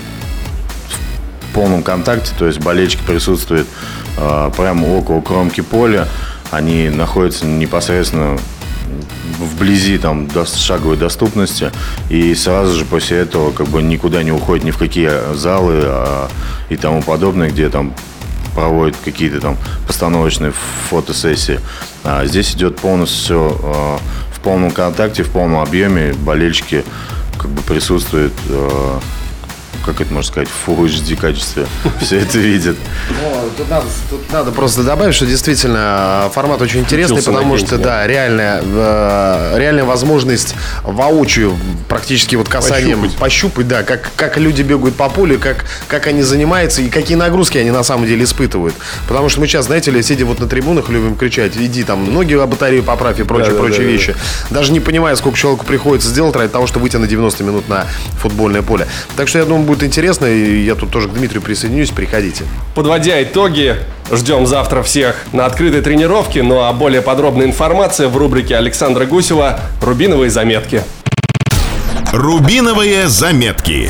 в 1.49 1.53
полном 1.53 1.81
контакте, 1.81 2.31
то 2.37 2.45
есть 2.45 2.59
болельщики 2.59 3.01
присутствуют 3.05 3.67
э, 4.17 4.51
прямо 4.55 4.85
около 4.97 5.21
кромки 5.21 5.61
поля, 5.61 6.07
они 6.51 6.89
находятся 6.89 7.45
непосредственно 7.45 8.37
вблизи 9.39 9.97
там 9.97 10.29
шаговой 10.45 10.97
доступности 10.97 11.71
и 12.09 12.33
сразу 12.35 12.75
же 12.75 12.85
после 12.85 13.17
этого 13.17 13.51
как 13.51 13.67
бы 13.67 13.81
никуда 13.81 14.23
не 14.23 14.31
уходят 14.31 14.63
ни 14.63 14.71
в 14.71 14.77
какие 14.77 15.33
залы 15.33 15.81
а, 15.85 16.29
и 16.69 16.77
тому 16.77 17.01
подобное, 17.01 17.49
где 17.49 17.69
там 17.69 17.93
проводят 18.55 18.97
какие-то 19.03 19.41
там 19.41 19.57
постановочные 19.85 20.53
фотосессии. 20.89 21.59
А 22.03 22.25
здесь 22.25 22.53
идет 22.53 22.77
полностью 22.77 23.23
все 23.23 23.59
а, 23.63 23.99
в 24.33 24.39
полном 24.39 24.71
контакте, 24.71 25.23
в 25.23 25.29
полном 25.29 25.59
объеме. 25.59 26.13
Болельщики 26.13 26.83
как 27.37 27.51
бы 27.51 27.61
присутствуют 27.61 28.33
а, 28.49 28.99
как 29.85 30.01
это 30.01 30.13
можно 30.13 30.31
сказать, 30.31 30.49
в 30.49 30.69
Full 30.69 30.85
HD 30.85 31.15
качестве 31.15 31.67
все 32.01 32.19
это 32.19 32.37
видят. 32.37 32.77
Ну, 33.09 33.49
тут, 33.57 33.69
надо, 33.69 33.85
тут 34.09 34.31
надо 34.31 34.51
просто 34.51 34.83
добавить, 34.83 35.15
что 35.15 35.25
действительно 35.25 36.29
формат 36.33 36.61
очень 36.61 36.81
интересный, 36.81 37.19
Учился 37.19 37.31
потому 37.31 37.57
что, 37.57 37.77
да, 37.77 38.07
реальная, 38.07 38.61
э, 38.63 39.55
реальная 39.57 39.83
возможность 39.83 40.55
воочию, 40.83 41.57
практически 41.87 42.35
вот 42.35 42.49
касанием 42.49 43.01
пощупать, 43.01 43.19
пощупать 43.19 43.67
да, 43.67 43.83
как, 43.83 44.11
как 44.15 44.37
люди 44.37 44.61
бегают 44.61 44.95
по 44.95 45.09
полю, 45.09 45.39
как, 45.39 45.65
как 45.87 46.07
они 46.07 46.23
занимаются 46.23 46.81
и 46.81 46.89
какие 46.89 47.17
нагрузки 47.17 47.57
они 47.57 47.71
на 47.71 47.83
самом 47.83 48.07
деле 48.07 48.23
испытывают. 48.23 48.75
Потому 49.07 49.29
что 49.29 49.39
мы 49.39 49.47
сейчас, 49.47 49.65
знаете 49.65 49.91
ли, 49.91 50.01
сидя 50.01 50.25
вот 50.25 50.39
на 50.39 50.47
трибунах, 50.47 50.89
любим 50.89 51.15
кричать, 51.15 51.53
иди 51.55 51.83
там 51.83 52.13
ноги 52.13 52.33
о 52.33 52.45
батарею 52.47 52.83
поправь 52.83 53.19
и 53.19 53.23
прочие, 53.23 53.53
да, 53.53 53.59
прочие 53.59 53.85
да, 53.85 53.91
вещи. 53.91 54.15
Да. 54.49 54.55
Даже 54.55 54.71
не 54.71 54.79
понимая, 54.79 55.15
сколько 55.15 55.37
человеку 55.37 55.65
приходится 55.65 56.09
сделать 56.09 56.35
ради 56.35 56.49
того, 56.49 56.67
чтобы 56.67 56.83
выйти 56.83 56.97
на 56.97 57.07
90 57.07 57.43
минут 57.43 57.69
на 57.69 57.85
футбольное 58.19 58.61
поле. 58.61 58.87
Так 59.15 59.27
что 59.27 59.39
я 59.39 59.45
думаю, 59.45 59.65
будет 59.75 59.83
интересно, 59.83 60.25
и 60.25 60.63
я 60.63 60.75
тут 60.75 60.89
тоже 60.89 61.09
к 61.09 61.13
Дмитрию 61.13 61.41
присоединюсь, 61.41 61.91
приходите. 61.91 62.45
Подводя 62.75 63.21
итоги, 63.21 63.75
ждем 64.09 64.47
завтра 64.47 64.81
всех 64.83 65.17
на 65.33 65.45
открытой 65.45 65.81
тренировке, 65.81 66.43
ну 66.43 66.61
а 66.61 66.71
более 66.71 67.01
подробная 67.01 67.45
информация 67.45 68.07
в 68.07 68.15
рубрике 68.15 68.55
Александра 68.55 69.05
Гусева 69.05 69.59
«Рубиновые 69.81 70.29
заметки». 70.29 70.81
Рубиновые 72.13 73.09
заметки. 73.09 73.89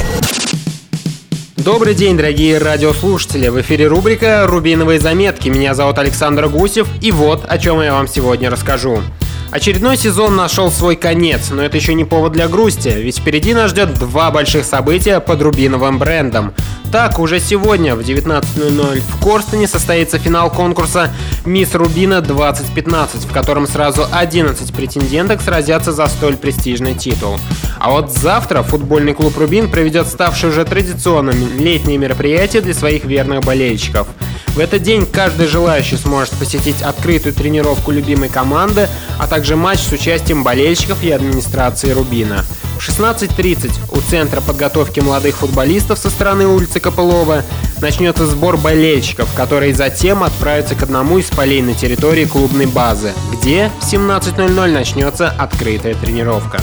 Добрый 1.56 1.94
день, 1.94 2.18
дорогие 2.18 2.58
радиослушатели! 2.58 3.48
В 3.50 3.62
эфире 3.62 3.86
рубрика 3.86 4.46
«Рубиновые 4.48 5.00
заметки». 5.00 5.50
Меня 5.50 5.76
зовут 5.76 6.00
Александр 6.00 6.48
Гусев, 6.48 6.88
и 7.02 7.12
вот 7.12 7.46
о 7.48 7.58
чем 7.60 7.82
я 7.82 7.94
вам 7.94 8.08
сегодня 8.08 8.50
расскажу. 8.50 9.02
Очередной 9.52 9.96
сезон 9.96 10.36
нашел 10.36 10.72
свой 10.72 10.96
конец, 10.96 11.50
но 11.52 11.64
это 11.64 11.78
еще 11.78 11.94
не 11.94 12.04
повод 12.04 12.34
для 12.34 12.48
грусти, 12.48 12.90
ведь 12.90 13.20
впереди 13.20 13.54
нас 13.54 13.72
ждет 13.72 13.94
два 13.94 14.32
больших 14.32 14.66
события 14.66 15.20
под 15.20 15.42
рубиновым 15.42 16.00
брендом. 16.00 16.54
Так, 16.92 17.20
уже 17.20 17.40
сегодня 17.40 17.96
в 17.96 18.02
19.00 18.02 19.02
в 19.02 19.24
Корстене 19.24 19.68
состоится 19.68 20.18
финал 20.18 20.50
конкурса 20.50 21.12
«Мисс 21.46 21.76
Рубина 21.76 22.16
2015», 22.16 23.28
в 23.28 23.34
котором 23.34 23.68
сразу 23.68 24.08
11 24.12 24.74
претенденток 24.74 25.42
сразятся 25.42 25.92
за 25.92 26.08
столь 26.08 26.38
престижный 26.38 26.94
титул. 26.94 27.38
А 27.80 27.92
вот 27.92 28.12
завтра 28.12 28.64
футбольный 28.64 29.14
клуб 29.14 29.38
«Рубин» 29.38 29.70
проведет 29.70 30.08
ставшее 30.08 30.52
уже 30.52 30.64
традиционным 30.64 31.36
летнее 31.58 31.98
мероприятие 31.98 32.62
для 32.62 32.74
своих 32.74 33.04
верных 33.04 33.42
болельщиков. 33.42 34.08
В 34.56 34.60
этот 34.60 34.84
день 34.84 35.06
каждый 35.06 35.48
желающий 35.48 35.98
сможет 35.98 36.34
посетить 36.36 36.82
открытую 36.82 37.34
тренировку 37.34 37.92
любимой 37.92 38.30
команды, 38.30 38.88
а 39.20 39.28
также 39.28 39.58
матч 39.58 39.80
с 39.80 39.92
участием 39.92 40.44
болельщиков 40.44 41.04
и 41.04 41.12
администрации 41.12 41.92
«Рубина». 41.92 42.46
В 42.80 42.88
16.30 42.88 43.72
у 43.92 44.00
Центра 44.00 44.40
подготовки 44.40 45.02
молодых 45.02 45.36
футболистов 45.36 46.00
со 46.00 46.10
стороны 46.10 46.48
улицы 46.48 46.80
Копылова 46.80 47.44
начнется 47.82 48.26
сбор 48.26 48.56
болельщиков, 48.56 49.28
которые 49.34 49.74
затем 49.74 50.24
отправятся 50.24 50.76
к 50.76 50.84
одному 50.84 51.18
из 51.18 51.26
полей 51.26 51.62
на 51.62 51.74
территории 51.74 52.24
клубной 52.24 52.66
базы, 52.66 53.12
где 53.34 53.72
в 53.82 53.84
17.00 53.84 54.72
начнется 54.72 55.30
открытая 55.30 55.96
тренировка. 55.96 56.62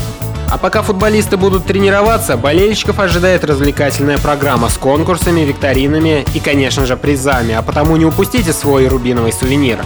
А 0.52 0.58
пока 0.58 0.82
футболисты 0.82 1.38
будут 1.38 1.64
тренироваться, 1.64 2.36
болельщиков 2.36 2.98
ожидает 2.98 3.42
развлекательная 3.42 4.18
программа 4.18 4.68
с 4.68 4.76
конкурсами, 4.76 5.40
викторинами 5.40 6.26
и, 6.34 6.40
конечно 6.40 6.84
же, 6.84 6.98
призами, 6.98 7.54
а 7.54 7.62
потому 7.62 7.96
не 7.96 8.04
упустите 8.04 8.52
свой 8.52 8.86
рубиновый 8.86 9.32
сувенир. 9.32 9.82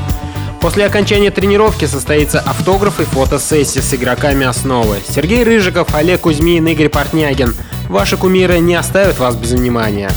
После 0.61 0.85
окончания 0.85 1.31
тренировки 1.31 1.85
состоится 1.85 2.41
автограф 2.41 2.99
и 2.99 3.05
фотосессия 3.05 3.81
с 3.81 3.95
игроками 3.95 4.45
основы. 4.45 4.97
Сергей 5.09 5.45
Рыжиков, 5.45 5.95
Олег 5.95 6.23
Кузьмин, 6.23 6.67
Игорь 6.67 6.89
Портнягин. 6.89 7.55
Ваши 7.89 8.17
кумиры 8.17 8.59
не 8.59 8.75
оставят 8.75 9.21
вас 9.21 9.37
без 9.37 9.53
внимания. 9.53 10.11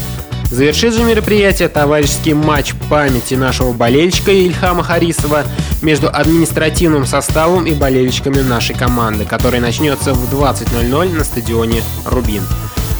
Завершит 0.51 0.95
же 0.95 1.03
мероприятие 1.03 1.69
товарищеский 1.69 2.33
матч 2.33 2.73
памяти 2.89 3.35
нашего 3.35 3.71
болельщика 3.71 4.31
Ильхама 4.31 4.81
Харисова 4.81 5.43
между 5.83 6.09
административным 6.09 7.05
составом 7.05 7.67
и 7.67 7.73
болельщиками 7.73 8.41
нашей 8.41 8.75
команды, 8.75 9.25
который 9.25 9.59
начнется 9.59 10.13
в 10.13 10.33
20.00 10.33 11.13
на 11.13 11.23
стадионе 11.23 11.83
«Рубин». 12.05 12.43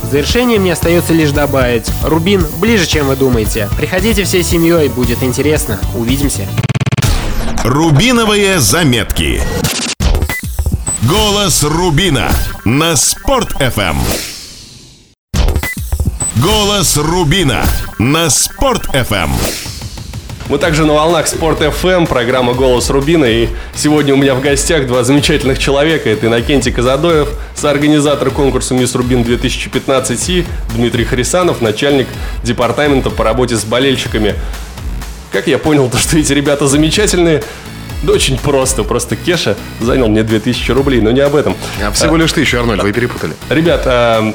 В 0.04 0.12
завершение 0.12 0.60
мне 0.60 0.74
остается 0.74 1.14
лишь 1.14 1.32
добавить, 1.32 1.90
Рубин 2.04 2.46
ближе, 2.60 2.88
чем 2.88 3.08
вы 3.08 3.16
думаете. 3.16 3.68
Приходите 3.78 4.24
всей 4.24 4.44
семьей, 4.44 4.88
будет 4.88 5.24
интересно. 5.24 5.80
Увидимся. 5.96 6.48
Рубиновые 7.64 8.60
заметки. 8.60 9.42
Голос 11.04 11.64
Рубина 11.64 12.30
на 12.64 12.96
Спорт 12.96 13.54
FM. 13.60 13.98
Голос 16.42 16.96
Рубина 16.96 17.66
на 17.98 18.30
Спорт 18.30 18.86
FM. 18.94 19.30
Мы 20.48 20.58
также 20.58 20.86
на 20.86 20.94
волнах 20.94 21.28
Спорт 21.28 21.60
FM, 21.60 22.08
программа 22.08 22.54
«Голос 22.54 22.90
Рубина». 22.90 23.26
И 23.26 23.50
сегодня 23.76 24.14
у 24.14 24.18
меня 24.18 24.36
в 24.36 24.42
гостях 24.42 24.88
два 24.88 25.04
замечательных 25.04 25.60
человека. 25.60 26.10
Это 26.10 26.28
Иннокентий 26.28 26.72
Казадоев, 26.72 27.28
соорганизатор 27.56 28.32
конкурса 28.32 28.74
«Мисс 28.74 28.96
Рубин 28.96 29.24
2015» 29.24 30.30
и 30.30 30.46
Дмитрий 30.76 31.04
Харисанов, 31.04 31.60
начальник 31.60 32.08
департамента 32.44 33.10
по 33.10 33.26
работе 33.26 33.58
с 33.58 33.66
болельщиками. 33.66 34.36
Как 35.34 35.48
я 35.48 35.58
понял, 35.58 35.90
то, 35.90 35.98
что 35.98 36.18
эти 36.18 36.32
ребята 36.32 36.68
замечательные, 36.68 37.44
да 38.04 38.14
очень 38.14 38.38
просто. 38.38 38.84
Просто 38.84 39.18
Кеша 39.18 39.58
занял 39.82 40.08
мне 40.08 40.24
2000 40.24 40.72
рублей, 40.72 41.02
но 41.02 41.12
не 41.12 41.20
об 41.20 41.36
этом. 41.36 41.58
А 41.84 41.92
всего 41.92 42.16
лишь 42.16 42.32
тысячу, 42.32 42.60
Арнольд, 42.60 42.82
вы 42.82 42.94
перепутали. 42.94 43.34
Ребят, 43.50 43.82
а, 43.86 44.34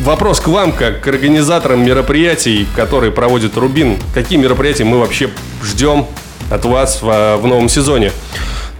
вопрос 0.00 0.40
к 0.40 0.48
вам, 0.48 0.72
как 0.72 1.00
к 1.00 1.08
организаторам 1.08 1.84
мероприятий, 1.84 2.66
которые 2.76 3.12
проводит 3.12 3.56
Рубин. 3.56 3.98
Какие 4.14 4.38
мероприятия 4.38 4.84
мы 4.84 4.98
вообще 4.98 5.30
ждем 5.62 6.06
от 6.50 6.64
вас 6.64 7.00
в, 7.02 7.36
в 7.36 7.46
новом 7.46 7.68
сезоне? 7.68 8.12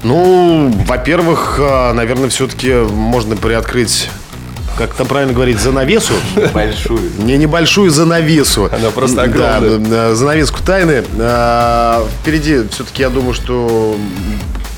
Ну, 0.02 0.70
во-первых, 0.86 1.58
а, 1.60 1.92
наверное, 1.94 2.28
все-таки 2.28 2.72
можно 2.72 3.36
приоткрыть 3.36 4.08
как 4.76 4.92
там 4.94 5.06
правильно 5.06 5.32
говорить, 5.32 5.60
занавесу. 5.60 6.14
Большую. 6.52 7.00
Не 7.18 7.36
небольшую 7.36 7.90
занавесу. 7.90 8.68
Она 8.72 8.90
просто 8.90 9.22
огромная. 9.22 9.78
Да, 9.78 10.14
занавеску 10.14 10.62
тайны. 10.64 11.04
А, 11.18 12.04
впереди 12.20 12.62
все-таки, 12.70 13.02
я 13.02 13.10
думаю, 13.10 13.34
что 13.34 13.96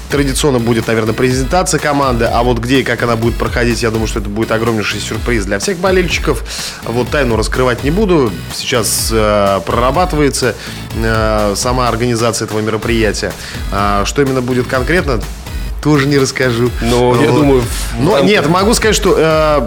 традиционно 0.09 0.59
будет, 0.59 0.87
наверное, 0.87 1.15
презентация 1.15 1.81
команды, 1.81 2.25
а 2.25 2.43
вот 2.43 2.59
где 2.59 2.81
и 2.81 2.83
как 2.83 3.03
она 3.03 3.17
будет 3.17 3.37
проходить, 3.37 3.83
я 3.83 3.91
думаю, 3.91 4.07
что 4.07 4.21
это 4.21 4.29
будет 4.29 4.51
огромнейший 4.51 5.01
сюрприз 5.01 5.45
для 5.45 5.59
всех 5.59 5.79
болельщиков. 5.79 6.45
Вот 6.85 7.09
тайну 7.09 7.37
раскрывать 7.37 7.85
не 7.85 7.91
буду. 7.91 8.33
Сейчас 8.55 9.11
э, 9.13 9.61
прорабатывается 9.67 10.55
э, 10.95 11.55
сама 11.57 11.89
организация 11.89 12.47
этого 12.47 12.61
мероприятия. 12.61 13.33
А, 13.73 14.05
что 14.05 14.23
именно 14.23 14.43
будет 14.43 14.67
конкретно, 14.67 15.21
тоже 15.87 16.09
не 16.09 16.19
расскажу. 16.19 16.69
Ну, 16.83 17.15
я 17.23 17.31
Вот. 17.31 17.41
думаю, 17.41 17.63
Ну, 18.01 18.11
там- 18.11 18.27
нет, 18.27 18.49
могу 18.49 18.75
сказать, 18.75 18.97
что 18.97 19.15
э, 19.17 19.61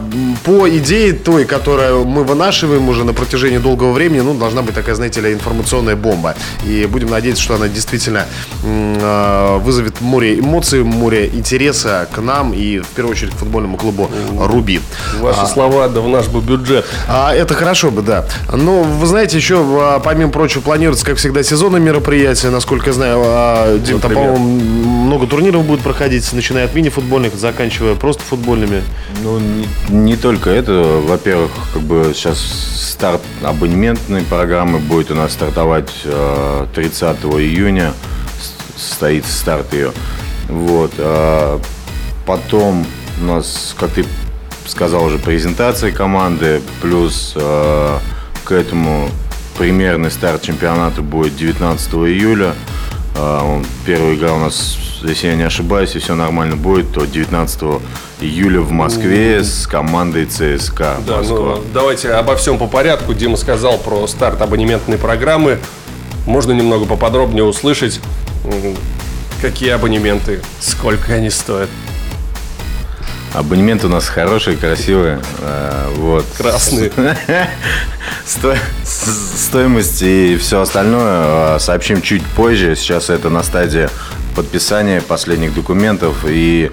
по 0.44 0.68
идее 0.70 1.14
той, 1.14 1.46
которую 1.46 2.04
мы 2.04 2.26
вынашиваем 2.26 2.90
уже 2.90 3.06
на 3.06 3.14
протяжении 3.14 3.58
долгого 3.58 3.94
времени, 3.94 4.20
ну, 4.20 4.34
должна 4.34 4.62
быть 4.62 4.76
такая, 4.76 4.96
знаете 4.96 5.22
ли, 5.22 5.32
информационная 5.32 5.96
бомба. 5.96 6.36
И 6.68 6.86
будем 6.92 7.10
надеяться, 7.10 7.42
что 7.42 7.56
она 7.56 7.70
действительно 7.70 8.26
э, 8.66 9.60
вызовет 9.64 10.02
море 10.02 10.38
эмоций, 10.40 10.84
море 10.84 11.30
интереса 11.34 12.06
к 12.14 12.22
нам 12.22 12.52
и, 12.52 12.80
в 12.80 12.88
первую 12.88 13.14
очередь, 13.14 13.34
к 13.34 13.38
футбольному 13.38 13.78
клубу 13.78 14.12
«Рубин». 14.38 14.82
Ваши 15.22 15.48
слова, 15.48 15.88
да 15.88 16.02
в 16.02 16.10
наш 16.10 16.28
бы 16.28 16.42
бюджет. 16.42 16.86
А, 17.08 17.34
это 17.34 17.54
хорошо 17.54 17.92
бы, 17.92 18.02
да. 18.02 18.26
Ну, 18.52 18.84
вы 18.84 19.08
знаете, 19.08 19.38
еще, 19.38 19.64
а, 19.64 20.00
помимо 20.00 20.32
прочего, 20.32 20.60
планируется, 20.62 21.06
как 21.06 21.16
всегда, 21.16 21.44
сезонные 21.44 21.80
мероприятия. 21.82 22.50
Насколько 22.50 22.88
я 22.88 22.94
знаю, 22.94 23.22
а, 23.24 23.78
Дим, 23.78 24.02
там, 24.02 24.12
по-моему, 24.12 24.38
много 24.38 25.26
турниров 25.26 25.64
будет 25.64 25.80
проходить, 25.80 26.09
начиная 26.34 26.66
от 26.66 26.74
мини-футбольных, 26.76 27.36
заканчивая 27.36 27.96
просто 27.96 28.24
футбольными. 28.24 28.84
Ну, 29.24 29.40
не, 29.40 29.68
не 29.90 30.16
только 30.16 30.50
это. 30.50 30.72
Во-первых, 31.06 31.52
как 31.74 31.82
бы 31.84 32.12
сейчас 32.16 32.40
старт 32.40 33.22
абонементной 33.44 34.22
программы 34.24 34.80
будет 34.80 35.12
у 35.12 35.16
нас 35.16 35.34
стартовать 35.34 35.92
э, 36.06 36.66
30 36.76 37.04
июня. 37.40 37.94
С- 38.42 38.82
Состоится 38.90 39.32
старт 39.34 39.74
ее. 39.74 39.92
Вот. 40.48 40.92
а 40.98 41.60
потом 42.26 42.86
у 43.22 43.26
нас, 43.26 43.76
как 43.78 43.92
ты 43.92 44.06
сказал 44.66 45.06
уже, 45.06 45.18
презентация 45.20 45.92
команды. 45.92 46.62
Плюс 46.82 47.34
э, 47.36 47.98
к 48.46 48.52
этому 48.52 49.10
примерный 49.58 50.12
старт 50.12 50.42
чемпионата 50.44 51.02
будет 51.02 51.36
19 51.36 51.94
июля. 51.94 52.54
Он- 53.18 53.66
Первая 53.86 54.16
игра 54.16 54.34
у 54.34 54.40
нас, 54.40 54.78
если 55.04 55.28
я 55.28 55.36
не 55.36 55.44
ошибаюсь, 55.44 55.96
и 55.96 56.00
все 56.00 56.16
нормально 56.16 56.56
будет, 56.56 56.94
то 56.94 57.06
19 57.06 57.82
июля 58.22 58.62
в 58.62 58.72
Москве 58.72 59.44
с 59.44 59.68
командой 59.68 60.26
ЦСКА. 60.26 60.98
Да, 61.08 61.18
Москва. 61.18 61.38
ну 61.38 61.64
давайте 61.74 62.12
обо 62.12 62.36
всем 62.36 62.58
по 62.58 62.68
порядку. 62.68 63.14
Дима 63.14 63.38
сказал 63.38 63.78
про 63.78 64.06
старт 64.08 64.42
абонементной 64.42 64.98
программы. 64.98 65.60
Можно 66.26 66.52
немного 66.52 66.86
поподробнее 66.86 67.44
услышать, 67.44 68.00
какие 69.42 69.70
абонементы, 69.70 70.42
сколько 70.60 71.14
они 71.14 71.30
стоят. 71.30 71.70
Абонемент 73.34 73.86
у 73.86 73.90
нас 73.90 74.08
хороший, 74.08 74.56
красивый. 74.56 75.18
э, 75.40 75.90
Вот. 75.98 76.26
Красный. 76.36 76.92
Стоимость 78.86 80.02
и 80.02 80.38
все 80.38 80.62
остальное 80.62 81.56
э, 81.56 81.60
сообщим 81.60 82.02
чуть 82.02 82.26
позже. 82.26 82.76
Сейчас 82.76 83.10
это 83.12 83.30
на 83.30 83.44
стадии 83.44 83.88
подписания 84.36 85.02
последних 85.02 85.54
документов 85.54 86.26
и 86.28 86.72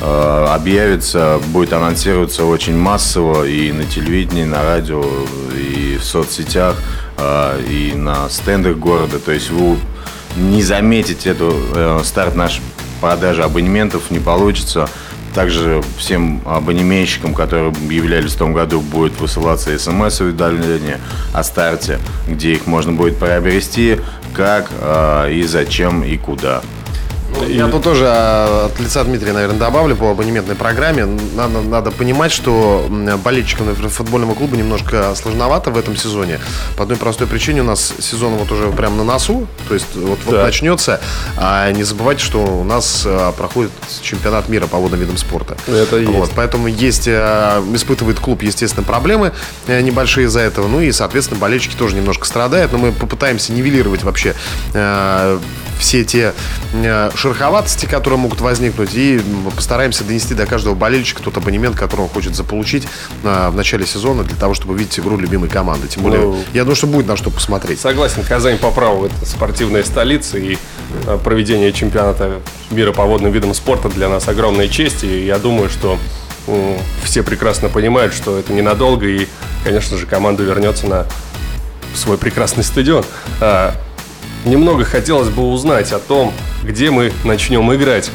э, 0.00 0.46
объявится, 0.50 1.40
будет 1.48 1.72
анонсироваться 1.72 2.44
очень 2.44 2.76
массово 2.76 3.44
и 3.44 3.72
на 3.72 3.84
телевидении, 3.84 4.42
и 4.42 4.46
на 4.46 4.62
радио, 4.62 5.02
и 5.56 5.96
в 5.98 6.04
соцсетях, 6.04 6.76
и 7.68 7.92
на 7.96 8.28
стендах 8.28 8.76
города. 8.76 9.18
То 9.18 9.32
есть 9.32 9.50
вы 9.50 9.78
не 10.36 10.62
заметить 10.62 11.26
эту 11.26 11.54
старт 12.02 12.34
нашей 12.34 12.60
продажи 13.00 13.42
абонементов 13.42 14.10
не 14.10 14.18
получится. 14.18 14.88
Также 15.34 15.82
всем 15.98 16.40
абонементщикам, 16.44 17.34
которые 17.34 17.72
являлись 17.90 18.32
в 18.32 18.38
том 18.38 18.52
году, 18.52 18.80
будет 18.80 19.20
высылаться 19.20 19.76
смс-уведомление 19.76 21.00
о 21.32 21.42
старте, 21.42 21.98
где 22.28 22.52
их 22.52 22.66
можно 22.66 22.92
будет 22.92 23.18
приобрести, 23.18 23.98
как, 24.32 24.70
э, 24.80 25.32
и 25.32 25.42
зачем, 25.42 26.04
и 26.04 26.16
куда. 26.16 26.62
Я 27.48 27.68
тут 27.68 27.82
тоже 27.82 28.06
а, 28.08 28.66
от 28.66 28.80
лица 28.80 29.04
Дмитрия, 29.04 29.32
наверное, 29.32 29.58
добавлю 29.58 29.96
по 29.96 30.10
абонементной 30.10 30.54
программе. 30.54 31.04
Надо, 31.04 31.60
надо 31.60 31.90
понимать, 31.90 32.32
что 32.32 32.86
болельщикам 33.22 33.74
футбольного 33.74 34.34
клуба 34.34 34.56
немножко 34.56 35.14
сложновато 35.14 35.70
в 35.70 35.78
этом 35.78 35.96
сезоне. 35.96 36.40
По 36.76 36.84
одной 36.84 36.98
простой 36.98 37.26
причине 37.26 37.60
у 37.62 37.64
нас 37.64 37.92
сезон 37.98 38.34
вот 38.34 38.50
уже 38.50 38.70
прям 38.70 38.96
на 38.96 39.04
носу. 39.04 39.46
То 39.68 39.74
есть 39.74 39.94
вот, 39.94 40.18
вот 40.24 40.34
Да. 40.34 40.44
начнется. 40.44 41.00
А 41.36 41.70
не 41.72 41.82
забывайте, 41.84 42.24
что 42.24 42.38
у 42.38 42.64
нас 42.64 43.04
а, 43.06 43.32
проходит 43.32 43.70
чемпионат 44.02 44.48
мира 44.48 44.66
по 44.66 44.78
водным 44.78 45.00
видам 45.00 45.16
спорта. 45.16 45.56
Это 45.66 45.96
есть. 45.96 46.10
Вот, 46.12 46.30
поэтому 46.34 46.68
есть, 46.68 47.06
а, 47.08 47.62
испытывает 47.74 48.18
клуб, 48.20 48.42
естественно, 48.42 48.84
проблемы 48.84 49.32
э, 49.66 49.80
небольшие 49.80 50.26
из-за 50.26 50.40
этого. 50.40 50.68
Ну 50.68 50.80
и, 50.80 50.92
соответственно, 50.92 51.40
болельщики 51.40 51.74
тоже 51.74 51.96
немножко 51.96 52.26
страдают. 52.26 52.72
Но 52.72 52.78
мы 52.78 52.92
попытаемся 52.92 53.52
нивелировать 53.52 54.02
вообще 54.02 54.34
э, 54.72 55.38
все 55.78 56.04
те 56.04 56.32
э, 56.72 57.10
шероховатости, 57.34 57.86
которые 57.86 58.18
могут 58.18 58.40
возникнуть, 58.40 58.94
и 58.94 59.20
постараемся 59.54 60.04
донести 60.04 60.34
до 60.34 60.46
каждого 60.46 60.74
болельщика 60.74 61.22
тот 61.22 61.36
абонемент, 61.36 61.76
который 61.76 62.02
он 62.02 62.08
хочет 62.08 62.34
заполучить 62.34 62.86
э, 63.24 63.48
в 63.50 63.56
начале 63.56 63.86
сезона 63.86 64.22
для 64.22 64.36
того, 64.36 64.54
чтобы 64.54 64.76
видеть 64.76 64.98
игру 65.00 65.16
любимой 65.16 65.48
команды. 65.48 65.88
Тем 65.88 66.02
более, 66.02 66.20
Ну, 66.20 66.38
я 66.52 66.62
думаю, 66.62 66.76
что 66.76 66.86
будет 66.86 67.06
на 67.06 67.16
что 67.16 67.30
посмотреть. 67.30 67.80
Согласен, 67.80 68.22
Казань 68.22 68.58
по 68.58 68.70
праву 68.70 69.06
это 69.06 69.26
спортивная 69.26 69.82
столица 69.82 70.38
и 70.38 70.56
э, 71.06 71.18
проведение 71.22 71.72
чемпионата 71.72 72.40
мира 72.70 72.92
по 72.92 73.04
водным 73.04 73.32
видам 73.32 73.52
спорта 73.54 73.88
для 73.88 74.08
нас 74.08 74.28
огромная 74.28 74.68
честь. 74.68 75.02
И 75.04 75.26
я 75.26 75.38
думаю, 75.38 75.68
что 75.68 75.98
все 77.02 77.22
прекрасно 77.22 77.70
понимают, 77.70 78.12
что 78.12 78.38
это 78.38 78.52
ненадолго, 78.52 79.06
и, 79.06 79.26
конечно 79.64 79.96
же, 79.96 80.04
команда 80.04 80.42
вернется 80.42 80.86
на 80.86 81.06
свой 81.94 82.18
прекрасный 82.18 82.62
стадион. 82.62 83.04
Немного 84.44 84.84
хотелось 84.84 85.30
бы 85.30 85.50
узнать 85.50 85.92
о 85.92 85.98
том, 85.98 86.32
где 86.62 86.90
мы 86.90 87.12
начнем 87.24 87.72
играть. 87.74 88.10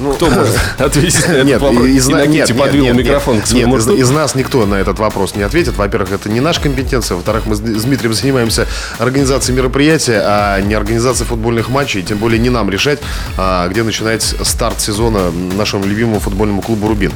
Ну, 0.00 0.14
Кто 0.14 0.30
может 0.30 0.56
ответить 0.78 1.28
на 1.28 1.32
этот 1.32 1.44
Нет, 1.46 1.60
вопрос? 1.60 1.86
из, 1.86 2.08
Иннокентий 2.08 2.38
нет, 2.38 2.48
нет, 2.48 2.58
подвинул 2.58 2.86
нет, 2.88 2.96
микрофон 2.96 3.34
нет, 3.36 3.44
к 3.44 3.46
своему 3.46 3.76
нет, 3.76 3.88
из, 3.98 4.10
нас 4.10 4.34
никто 4.34 4.64
на 4.66 4.74
этот 4.76 4.98
вопрос 4.98 5.34
не 5.36 5.42
ответит. 5.42 5.76
Во-первых, 5.76 6.12
это 6.12 6.28
не 6.30 6.40
наша 6.40 6.60
компетенция. 6.60 7.16
Во-вторых, 7.16 7.44
мы 7.46 7.54
с 7.54 7.60
с 7.60 7.84
Дмитрием 7.84 8.14
занимаемся 8.14 8.66
организацией 8.98 9.56
мероприятия, 9.56 10.22
а 10.24 10.60
не 10.60 10.74
организацией 10.74 11.26
футбольных 11.28 11.68
матчей. 11.68 12.02
Тем 12.02 12.18
более 12.18 12.38
не 12.38 12.50
нам 12.50 12.70
решать, 12.70 12.98
а, 13.36 13.68
где 13.68 13.82
начинать 13.82 14.22
старт 14.22 14.80
сезона 14.80 15.30
нашему 15.30 15.84
любимому 15.84 16.18
футбольному 16.20 16.62
клубу 16.62 16.88
«Рубин». 16.88 17.12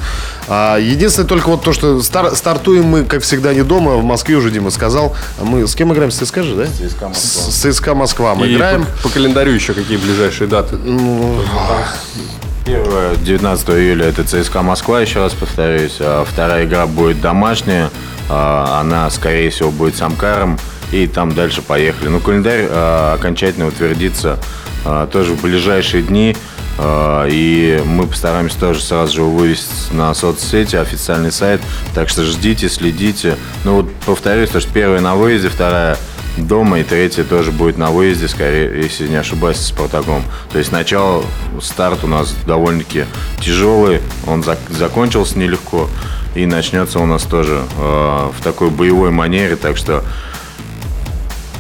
А, 0.48 0.76
Единственное 0.78 1.26
только 1.28 1.48
вот 1.48 1.62
то, 1.62 1.72
что 1.72 2.02
стар- 2.02 2.34
стартуем 2.36 2.84
мы, 2.84 3.04
как 3.04 3.22
всегда, 3.22 3.54
не 3.54 3.62
дома. 3.64 3.96
В 3.96 4.04
Москве 4.04 4.36
уже 4.36 4.50
Дима 4.50 4.70
сказал. 4.70 5.16
Мы 5.40 5.66
с 5.66 5.74
кем 5.74 5.92
играем? 5.92 6.10
С 6.10 6.16
ЦСКА 6.18 6.42
же, 6.42 6.54
да? 6.54 6.66
ЦСКА 6.66 7.08
Москва. 7.08 7.42
С 7.50 7.54
ЦСКА 7.74 7.94
Москва 7.94 8.34
мы 8.34 8.46
И 8.46 8.54
играем. 8.54 8.84
по, 9.02 9.04
по 9.04 9.08
календарю 9.08 9.52
еще 9.52 9.72
какие 9.74 9.96
ближайшие 9.96 10.46
даты? 10.48 10.76
Первая 12.64 13.14
19 13.16 13.68
июля 13.70 14.06
это 14.06 14.24
ЦСКА 14.24 14.62
Москва, 14.62 15.00
еще 15.00 15.20
раз 15.20 15.34
повторюсь. 15.34 15.98
А 16.00 16.24
вторая 16.24 16.64
игра 16.64 16.86
будет 16.86 17.20
домашняя. 17.20 17.90
А, 18.30 18.80
Она, 18.80 19.10
скорее 19.10 19.50
всего, 19.50 19.70
будет 19.70 19.96
с 19.96 20.02
Амкаром. 20.02 20.58
И 20.90 21.06
там 21.06 21.34
дальше 21.34 21.60
поехали. 21.60 22.08
Ну, 22.08 22.20
календарь 22.20 22.66
а, 22.70 23.14
окончательно 23.14 23.66
утвердится 23.66 24.38
а, 24.84 25.06
тоже 25.06 25.34
в 25.34 25.42
ближайшие 25.42 26.02
дни. 26.04 26.34
А, 26.78 27.26
И 27.28 27.82
мы 27.84 28.06
постараемся 28.06 28.58
тоже 28.58 28.80
сразу 28.80 29.12
же 29.14 29.22
вывести 29.24 29.92
на 29.92 30.14
соцсети, 30.14 30.76
официальный 30.76 31.32
сайт. 31.32 31.60
Так 31.94 32.08
что 32.08 32.24
ждите, 32.24 32.70
следите. 32.70 33.36
Ну 33.64 33.76
вот 33.82 33.92
повторюсь, 34.06 34.48
то, 34.48 34.60
что 34.60 34.72
первая 34.72 35.00
на 35.02 35.16
выезде, 35.16 35.50
вторая 35.50 35.98
дома, 36.36 36.80
и 36.80 36.84
третья 36.84 37.24
тоже 37.24 37.52
будет 37.52 37.78
на 37.78 37.90
выезде, 37.90 38.28
скорее, 38.28 38.82
если 38.82 39.08
не 39.08 39.16
ошибаюсь, 39.16 39.56
с 39.58 39.66
Спартаком. 39.66 40.22
То 40.52 40.58
есть 40.58 40.72
начало, 40.72 41.24
старт 41.60 42.04
у 42.04 42.06
нас 42.06 42.34
довольно-таки 42.46 43.04
тяжелый, 43.40 44.00
он 44.26 44.40
зак- 44.40 44.58
закончился 44.70 45.38
нелегко, 45.38 45.88
и 46.34 46.46
начнется 46.46 46.98
у 46.98 47.06
нас 47.06 47.22
тоже 47.22 47.62
э, 47.78 48.30
в 48.36 48.42
такой 48.42 48.70
боевой 48.70 49.10
манере, 49.10 49.56
так 49.56 49.76
что 49.76 50.02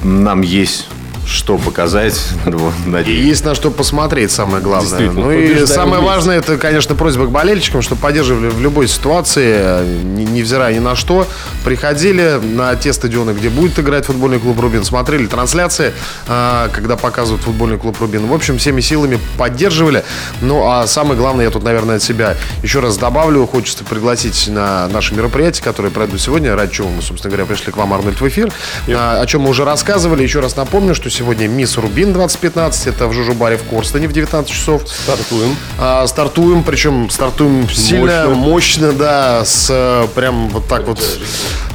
нам 0.02 0.42
есть 0.42 0.88
что 1.26 1.58
показать, 1.58 2.20
есть 3.06 3.44
на 3.44 3.54
что 3.54 3.70
посмотреть, 3.70 4.30
самое 4.30 4.62
главное. 4.62 5.10
Ну 5.10 5.30
и 5.30 5.66
самое 5.66 6.02
важное, 6.02 6.38
это, 6.38 6.56
конечно, 6.58 6.94
просьба 6.94 7.26
к 7.26 7.30
болельщикам, 7.30 7.82
чтобы 7.82 8.00
поддерживали 8.00 8.48
в 8.48 8.60
любой 8.60 8.88
ситуации, 8.88 9.84
не- 10.04 10.24
невзирая 10.24 10.74
ни 10.74 10.78
на 10.78 10.96
что. 10.96 11.26
Приходили 11.64 12.40
на 12.42 12.76
те 12.76 12.92
стадионы, 12.92 13.30
где 13.30 13.48
будет 13.48 13.78
играть 13.78 14.06
футбольный 14.06 14.38
клуб 14.38 14.60
«Рубин», 14.60 14.84
смотрели 14.84 15.26
трансляции, 15.26 15.92
а, 16.28 16.68
когда 16.68 16.96
показывают 16.96 17.42
футбольный 17.42 17.78
клуб 17.78 17.96
«Рубин». 18.00 18.26
В 18.26 18.34
общем, 18.34 18.58
всеми 18.58 18.80
силами 18.80 19.18
поддерживали. 19.38 20.04
Ну, 20.40 20.68
а 20.68 20.86
самое 20.86 21.16
главное, 21.18 21.46
я 21.46 21.50
тут, 21.50 21.62
наверное, 21.62 21.96
от 21.96 22.02
себя 22.02 22.36
еще 22.62 22.80
раз 22.80 22.96
добавлю, 22.98 23.46
хочется 23.46 23.84
пригласить 23.84 24.48
на 24.48 24.88
наше 24.88 25.14
мероприятие, 25.14 25.64
которое 25.64 25.90
пройдут 25.90 26.20
сегодня, 26.20 26.54
ради 26.54 26.72
чего 26.72 26.88
мы, 26.88 27.02
собственно 27.02 27.30
говоря, 27.34 27.46
пришли 27.46 27.72
к 27.72 27.76
вам, 27.76 27.92
Арнольд, 27.94 28.20
в 28.20 28.28
эфир, 28.28 28.52
а, 28.88 29.20
о 29.20 29.26
чем 29.26 29.42
мы 29.42 29.50
уже 29.50 29.64
рассказывали. 29.64 30.22
Еще 30.22 30.40
раз 30.40 30.56
напомню, 30.56 30.94
что 30.94 31.10
сегодня 31.14 31.46
Мисс 31.46 31.78
Рубин 31.78 32.12
2015. 32.12 32.88
Это 32.88 33.06
в 33.06 33.12
Жужубаре 33.12 33.56
в 33.56 33.62
Корстене 33.64 34.08
в 34.08 34.12
19 34.12 34.50
часов. 34.50 34.82
Стартуем. 34.86 35.56
А, 35.78 36.06
стартуем, 36.06 36.64
причем 36.64 37.08
стартуем 37.08 37.68
сильно, 37.70 38.24
Мощно. 38.26 38.34
мощно, 38.34 38.92
да, 38.92 39.44
с 39.44 39.68
э, 39.70 40.08
прям 40.14 40.48
вот 40.48 40.66
так 40.66 40.86
вот 40.88 41.00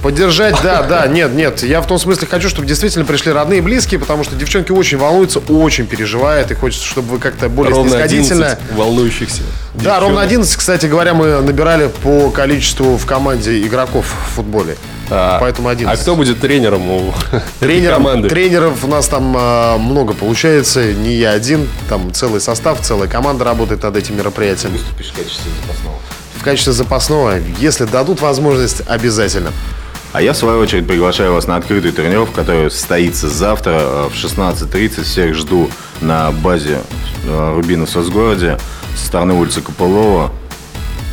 поддержать, 0.02 0.56
да, 0.64 0.84
да, 0.84 1.08
нет, 1.08 1.34
нет, 1.34 1.64
я 1.64 1.82
в 1.82 1.88
том 1.88 1.98
смысле 2.00 2.28
хочу, 2.28 2.50
чтобы 2.50 2.68
действительно 2.68 3.06
пришли 3.06 3.32
родные 3.32 3.60
и 3.60 3.62
близкие, 3.62 4.00
потому 4.00 4.24
что 4.24 4.36
девчонки 4.36 4.72
очень 4.72 4.98
волнуются, 4.98 5.40
очень 5.40 5.86
переживают, 5.88 6.52
и 6.52 6.56
хочется, 6.56 6.86
чтобы 6.86 7.10
вы 7.14 7.20
как-то 7.20 7.50
более 7.50 7.74
Ровно 7.74 7.90
снисходительно. 7.92 8.46
11 8.48 8.72
волнующихся. 8.76 9.42
Да, 9.74 9.80
девчонок. 9.80 10.02
ровно 10.02 10.22
11, 10.22 10.56
кстати 10.56 10.86
говоря, 10.86 11.14
мы 11.14 11.42
набирали 11.42 11.88
по 12.04 12.30
количеству 12.32 12.98
в 12.98 13.06
команде 13.06 13.62
игроков 13.66 14.06
в 14.06 14.36
футболе. 14.36 14.76
А, 15.12 15.40
Поэтому 15.40 15.70
11. 15.70 16.00
А 16.00 16.02
кто 16.02 16.16
будет 16.16 16.40
тренером 16.40 16.88
у 16.90 17.10
этой 17.32 17.42
Тренеров, 17.60 17.98
команды? 17.98 18.30
тренеров 18.30 18.84
у 18.84 18.88
нас 18.88 19.08
там 19.08 19.34
а, 19.38 19.78
много 19.78 20.14
получается, 20.14 20.94
не 20.94 21.16
я 21.16 21.32
один, 21.32 21.68
там 21.90 22.14
целый 22.14 22.40
состав, 22.42 22.80
целая 22.82 23.10
команда 23.10 23.44
работает 23.44 23.82
над 23.84 23.96
этим 23.98 24.18
мероприятием. 24.18 24.72
Выступишь 24.74 25.08
в 25.12 25.18
качестве 25.18 25.52
запасного. 25.62 25.96
В 26.40 26.44
качестве 26.44 26.74
запасного, 26.74 27.34
если 27.60 27.86
дадут 27.86 28.22
возможность, 28.22 28.82
обязательно. 28.88 29.52
А 30.12 30.22
я, 30.22 30.34
в 30.34 30.38
свою 30.38 30.60
очередь, 30.60 30.88
приглашаю 30.88 31.34
вас 31.34 31.45
на 31.45 31.56
открытую 31.56 31.93
тренировку, 31.93 32.34
которая 32.36 32.69
состоится 32.72 33.30
завтра 33.30 33.74
э, 33.80 34.10
в 34.12 34.15
16.30. 34.15 35.04
Всех 35.04 35.36
жду 35.36 35.69
на 36.02 36.32
базе 36.32 36.80
э, 37.28 37.54
Рубина 37.56 37.86
в 37.86 37.89
соцгороде 37.89 38.58
со 38.95 39.06
стороны 39.06 39.36
улицы 39.36 39.62
Копылова. 39.62 40.32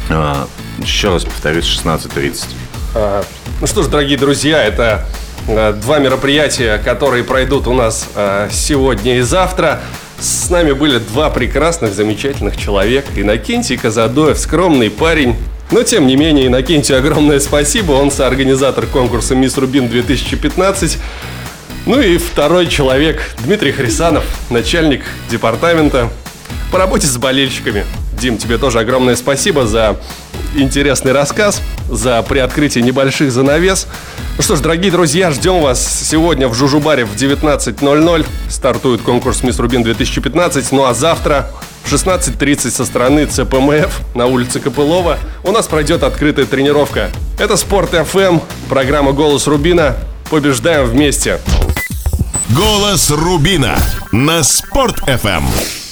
Э, 0.09 0.47
Еще 0.79 1.11
раз 1.11 1.25
повторюсь, 1.25 1.67
16.30. 1.67 2.45
А, 2.95 3.23
Ну 3.61 3.67
что 3.67 3.83
ж, 3.83 3.89
дорогие 3.89 4.17
друзья, 4.17 4.63
это 4.65 5.05
э, 5.47 5.75
два 5.75 5.99
мероприятия, 5.99 6.79
которые 6.79 7.23
пройдут 7.23 7.67
у 7.67 7.75
нас 7.75 8.09
э, 8.15 8.49
сегодня 8.51 9.19
и 9.19 9.21
завтра. 9.21 9.81
С 10.19 10.49
нами 10.49 10.73
были 10.73 10.99
два 10.99 11.29
прекрасных, 11.29 11.93
замечательных 11.93 12.57
человека. 12.57 13.09
Иннокентий 13.15 13.77
Казадоев, 13.77 14.39
скромный 14.39 14.89
парень. 14.89 15.37
Но, 15.71 15.83
тем 15.83 16.07
не 16.07 16.17
менее, 16.17 16.47
Иннокентию 16.47 16.99
огромное 16.99 17.41
спасибо. 17.41 17.93
Он 17.93 18.11
соорганизатор 18.11 18.87
конкурса 18.87 19.35
«Мисс 19.35 19.57
Рубин 19.59 19.87
2015». 19.87 20.99
Ну 21.87 22.01
и 22.01 22.19
второй 22.19 22.67
человек, 22.67 23.35
Дмитрий 23.45 23.73
Хрисанов, 23.73 24.25
начальник 24.51 25.03
департамента 25.31 26.11
по 26.73 26.79
работе 26.79 27.07
с 27.07 27.17
болельщиками. 27.17 27.85
Дим, 28.13 28.39
тебе 28.39 28.59
тоже 28.59 28.81
огромное 28.81 29.15
спасибо 29.15 29.67
за 29.67 29.97
интересный 30.55 31.13
рассказ, 31.13 31.61
за 31.89 32.23
приоткрытие 32.23 32.83
небольших 32.83 33.31
занавес. 33.31 33.87
Ну 34.37 34.43
что 34.43 34.57
ж, 34.57 34.61
дорогие 34.61 34.91
друзья, 34.91 35.31
ждем 35.31 35.61
вас 35.61 35.87
сегодня 36.03 36.49
в 36.49 36.55
Жужубаре 36.55 37.05
в 37.05 37.15
19.00. 37.15 38.27
Стартует 38.49 39.03
конкурс 39.03 39.43
«Мисс 39.43 39.59
Рубин 39.59 39.83
2015». 39.83 40.69
Ну 40.73 40.85
а 40.85 40.95
завтра 40.95 41.51
в 41.87 41.93
16.30 41.93 42.71
со 42.71 42.85
стороны 42.85 43.27
ЦПМФ 43.27 44.01
на 44.15 44.27
улице 44.27 44.59
Копылова 44.59 45.19
у 45.45 45.53
нас 45.53 45.67
пройдет 45.69 46.03
открытая 46.03 46.45
тренировка. 46.45 47.11
Это 47.39 47.57
Спорт 47.57 47.95
FM, 47.95 48.43
программа 48.69 49.13
«Голос 49.13 49.47
Рубина». 49.47 49.97
Побеждаем 50.29 50.87
вместе! 50.87 51.39
Голос 52.51 53.11
Рубина 53.11 53.77
на 54.11 54.43
Спорт 54.43 54.99
FM. 55.07 55.86